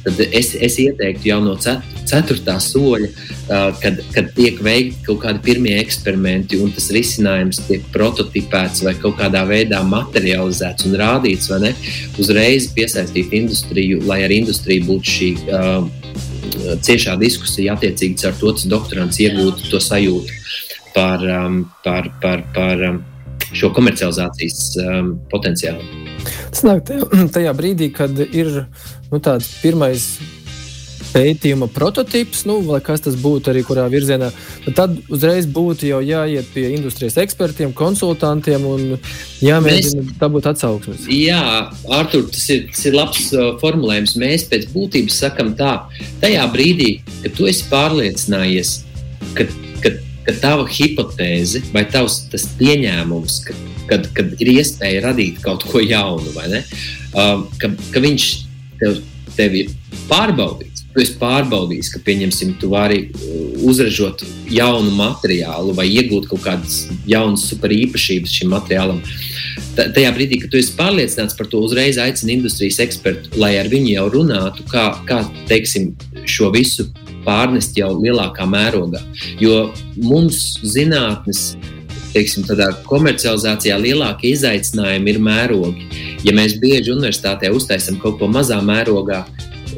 Tad 0.00 0.16
es, 0.32 0.54
es 0.56 0.78
ieteiktu 0.80 1.28
jau 1.28 1.42
no 1.44 1.54
ceturtā 1.60 2.54
soļa, 2.64 3.08
kad, 3.82 3.98
kad 4.14 4.30
tiek 4.32 4.56
veikti 4.64 5.04
kaut 5.04 5.20
kādi 5.26 5.42
pirmie 5.44 5.74
eksperimenti, 5.76 6.56
un 6.64 6.72
tas 6.72 6.88
risinājums 6.96 7.60
tiek 7.66 7.84
prototipēts 7.92 8.80
vai 8.86 8.94
kaut 9.00 9.18
kādā 9.20 9.44
veidā 9.48 9.82
materializēts 9.84 10.88
un 10.88 10.96
rādīts, 11.02 11.50
vai 11.52 11.60
ne? 11.66 11.74
Uzreiz 12.20 12.70
piesaistīt 12.76 13.36
industriju, 13.42 14.00
lai 14.08 14.22
ar 14.24 14.32
industriju 14.32 14.88
būtu 14.88 15.16
šī 15.18 15.30
uh, 15.42 15.84
ciešā 16.80 17.18
diskusija, 17.20 17.76
attiecīgi 17.76 18.24
ar 18.28 18.40
to, 18.40 18.56
tas 18.56 18.68
doktorants 18.72 19.20
iegūtu 19.20 19.68
to 19.68 19.84
sajūtu 19.84 20.40
par, 21.00 21.24
um, 21.24 21.62
par, 21.84 22.10
par, 22.20 22.42
par 22.54 22.82
um, 22.90 22.98
šo 23.56 23.70
komercializācijas 23.76 24.58
um, 24.84 25.14
potenciālu. 25.32 25.86
Tas 26.52 26.66
nāk 26.66 26.84
tajā, 27.36 27.54
brīdī, 27.56 27.88
kad 27.96 28.12
ir 28.28 28.66
nu, 29.08 29.22
tāds 29.24 29.48
pirmais 29.62 30.12
pētījuma 31.10 31.66
prototyps, 31.74 32.44
nu, 32.46 32.60
vai 32.66 32.78
kas 32.84 33.02
tas 33.02 33.16
būtu 33.18 33.50
arī 33.50 33.64
kurā 33.66 33.86
virzienā, 33.90 34.28
tad 34.76 34.98
uzreiz 35.10 35.48
būtu 35.50 35.88
jau 35.88 35.98
jāiet 36.04 36.52
pie 36.54 36.68
industrijas 36.76 37.16
ekspertiem, 37.24 37.72
konsultantiem 37.74 38.66
un 38.68 38.84
jāmēģina 39.42 40.04
Mēs... 40.04 40.12
dabūt 40.20 40.50
atsauksmes. 40.52 41.08
Jā, 41.10 41.40
Artur, 41.96 42.28
tas 42.30 42.44
ir, 42.52 42.68
tas 42.70 42.84
ir 42.86 42.94
labs 42.94 43.32
uh, 43.34 43.56
formulējums. 43.62 44.14
Mēs 44.20 44.46
pēc 44.52 44.68
būtības 44.74 45.18
sakam 45.24 45.56
tā, 45.58 45.80
tajā 46.22 46.46
brīdī, 46.52 46.92
kad 47.24 47.34
tu 47.40 47.50
esi 47.50 47.66
pārliecinājies, 47.72 48.76
ka, 49.34 49.48
ka, 50.26 50.34
tava 50.42 50.66
hipotēze 50.70 51.64
vai 51.74 51.84
tavs 51.90 52.22
pieņēmums, 52.60 53.40
ka, 53.46 53.56
kad, 53.90 54.08
kad 54.16 54.34
ir 54.42 54.54
iespēja 54.56 55.04
radīt 55.08 55.40
kaut 55.44 55.66
ko 55.68 55.82
jaunu, 55.82 56.34
vai 56.36 56.48
ne, 56.52 56.64
uh, 57.14 57.46
ka, 57.60 57.72
ka 57.94 58.02
viņš 58.02 58.28
tev, 58.80 59.00
tev 59.36 59.56
ir 59.62 59.72
pārbaudīts. 60.10 60.86
Tu 60.90 61.04
esi 61.04 61.14
pārbaudījis, 61.20 61.92
ka, 61.94 62.00
pieņemsim, 62.06 62.56
tu 62.60 62.72
vari 62.72 63.04
uh, 63.08 63.34
uzražot 63.70 64.24
jaunu 64.50 64.90
materiālu 64.96 65.74
vai 65.76 65.86
iegūt 65.90 66.26
kaut 66.30 66.42
kādas 66.46 66.82
jaunas 67.08 67.46
superīpašības 67.52 68.40
šim 68.40 68.50
materiālam. 68.54 69.02
T 69.76 69.86
tajā 69.94 70.10
brīdī, 70.16 70.40
kad 70.42 70.50
tu 70.52 70.58
esi 70.58 70.74
pārliecināts 70.78 71.36
par 71.38 71.46
to, 71.50 71.62
uzreiz 71.62 71.98
aicini 72.02 72.34
industrijas 72.40 72.80
ekspertu, 72.82 73.36
lai 73.38 73.54
ar 73.60 73.70
viņu 73.70 73.94
jau 73.94 74.08
runātu, 74.16 74.66
kā, 74.70 74.90
kā 75.06 75.22
teiksim, 75.50 75.92
šo 76.26 76.50
visu 76.54 76.88
pārnest 77.26 77.76
jau 77.78 77.92
lielākā 77.98 78.46
mērogā. 78.48 79.02
Jo 79.40 79.70
mums 79.96 80.58
zinātnes 80.66 81.54
teiksim, 82.14 82.44
tādā 82.48 82.70
komercializācijā 82.88 83.76
lielākie 83.80 84.34
izaicinājumi 84.34 85.14
ir 85.14 85.22
mērogi. 85.22 85.88
Ja 86.26 86.34
mēs 86.36 86.56
bieži 86.60 86.94
universitātē 86.94 87.52
uztaisām 87.54 88.00
kaut 88.02 88.18
ko 88.20 88.28
mazā 88.30 88.58
mērogā, 88.64 89.24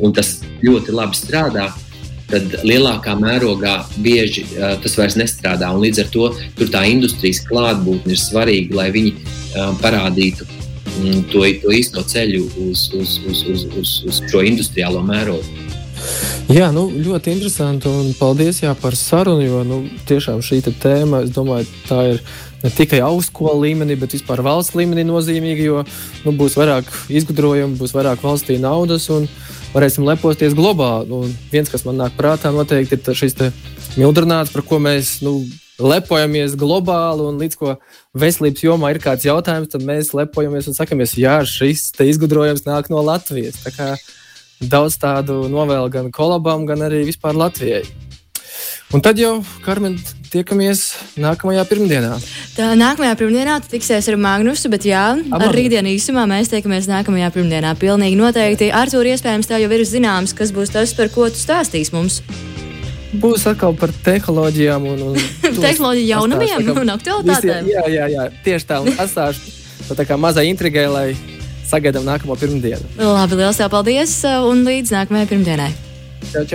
un 0.02 0.14
tas 0.16 0.38
ļoti 0.64 0.94
labi 0.96 1.18
strādā, 1.18 1.68
tad 2.32 2.54
lielākā 2.64 3.14
mērogā 3.20 3.74
bieži 4.00 4.46
uh, 4.56 4.74
tas 4.82 4.96
vairs 4.96 5.18
nestrādā. 5.20 5.68
Līdz 5.76 6.04
ar 6.04 6.10
to 6.14 6.30
tā 6.72 6.86
industrijas 6.88 7.42
klātbūtne 7.48 8.16
ir 8.16 8.20
svarīga, 8.20 8.78
lai 8.80 8.88
viņi 8.94 9.12
uh, 9.12 9.74
parādītu 9.82 10.48
um, 10.48 11.20
to, 11.32 11.44
to 11.60 11.74
īsto 11.76 12.04
ceļu 12.14 12.46
uz, 12.68 12.88
uz, 12.96 13.18
uz, 13.28 13.44
uz, 13.52 13.66
uz, 13.76 13.98
uz 14.08 14.22
šo 14.30 14.44
industriālo 14.48 15.04
mērogu. 15.04 15.61
Jā, 16.50 16.72
nu, 16.74 16.88
ļoti 16.90 17.36
interesanti. 17.36 17.86
Un 17.88 18.10
paldies 18.18 18.58
jā, 18.64 18.72
par 18.78 18.96
sarunu. 18.98 19.44
Jo 19.44 19.62
nu, 19.66 19.78
tiešām 20.08 20.42
šī 20.42 20.60
tēma, 20.82 21.22
es 21.26 21.30
domāju, 21.34 21.68
tā 21.86 22.00
ir 22.14 22.20
ne 22.64 22.70
tikai 22.74 23.00
augstskolas 23.06 23.62
līmenī, 23.62 23.96
bet 24.00 24.16
vispār 24.16 24.42
valsts 24.42 24.74
līmenī 24.78 25.04
nozīmīga. 25.06 25.62
Jo 25.62 25.84
nu, 26.26 26.34
būs 26.34 26.58
vairāk 26.58 26.90
izgudrojumu, 27.14 27.78
būs 27.78 27.94
vairāk 27.94 28.24
valstī 28.26 28.58
naudas 28.62 29.08
un 29.14 29.28
varēsim 29.72 30.06
lepoties 30.08 30.56
globāli. 30.58 31.14
Un 31.14 31.34
viens, 31.52 31.70
kas 31.70 31.86
man 31.86 32.00
nāk 32.02 32.18
prātā, 32.18 32.52
noteikti 32.52 32.98
ir 32.98 33.22
šis 33.22 33.38
mildrināts, 33.96 34.52
par 34.52 34.66
ko 34.66 34.82
mēs. 34.82 35.20
Nu, 35.24 35.40
lepojamies 35.82 36.52
globāli, 36.58 37.24
un 37.26 37.38
līdz 37.40 37.58
ko 37.58 37.76
veselības 38.18 38.62
jomā 38.62 38.92
ir 38.92 39.00
kāds 39.02 39.26
jautājums, 39.26 39.72
tad 39.72 39.82
mēs 39.86 40.12
lepojamies 40.14 40.68
un 40.70 40.76
sakamies, 40.76 41.16
jā, 41.18 41.40
šis 41.48 41.88
izgudrojums 42.06 42.66
nāk 42.68 42.90
no 42.92 43.02
Latvijas 43.02 43.58
daudz 44.70 44.98
tādu 45.00 45.42
novēlu 45.50 45.90
gan 45.92 46.10
kolabam, 46.14 46.66
gan 46.68 46.84
arī 46.86 47.04
vispār 47.08 47.36
Latvijai. 47.38 47.82
Un 48.92 49.00
tad 49.00 49.16
jau, 49.16 49.38
Karmen, 49.64 49.94
tiekamies 50.32 50.82
nākamajā 51.20 51.62
pirmdienā. 51.68 52.16
Tā 52.52 52.72
nākamajā 52.76 53.14
pirmdienā 53.20 53.54
tiksies 53.64 54.08
ar 54.12 54.18
Magnusu, 54.20 54.68
bet 54.72 54.84
jā, 54.84 55.04
Amar. 55.16 55.46
ar 55.48 55.56
rītdienu 55.56 55.94
īsumā 55.94 56.26
mēs 56.28 56.52
tiekamies 56.52 56.90
nākamajā 56.90 57.30
pirmdienā. 57.32 57.72
Pilnīgi 57.80 58.20
noteikti. 58.20 58.68
Artur, 58.68 59.08
iespējams, 59.08 59.48
tev 59.48 59.64
jau 59.64 59.72
ir 59.72 59.84
zināms, 59.88 60.36
kas 60.36 60.52
būs 60.52 60.74
tas, 60.76 60.92
par 60.98 61.08
ko 61.14 61.30
tu 61.32 61.40
stāstīsi 61.40 61.96
mums. 61.96 62.20
Būs 63.22 63.44
atkal 63.48 63.72
par 63.76 63.92
tehnoloģijām 64.04 64.88
un, 64.92 65.02
un 65.12 65.18
tehnoloģiju 65.66 66.08
jaunumiem 66.12 66.72
un 66.76 66.92
aktualitātēm. 66.92 67.72
Jā, 67.72 67.88
jā, 67.92 68.08
jā, 68.12 68.28
tieši 68.44 68.68
tā. 68.68 68.80
Un 68.84 68.92
atstāšu 68.92 69.96
tā 69.96 70.04
kā 70.08 70.20
mazai 70.20 70.46
intrigai, 70.48 70.86
lai 70.88 71.06
sagaidām 71.72 72.04
nākamo 72.06 72.36
pirmdienu. 72.38 72.92
Labi, 73.00 73.40
liels 73.40 73.62
paldies 73.72 74.18
un 74.48 74.62
līdz 74.68 74.94
nākamajai 74.98 75.30
pirmdienai. 75.32 75.72
Čau, 76.30 76.44
čau. 76.44 76.50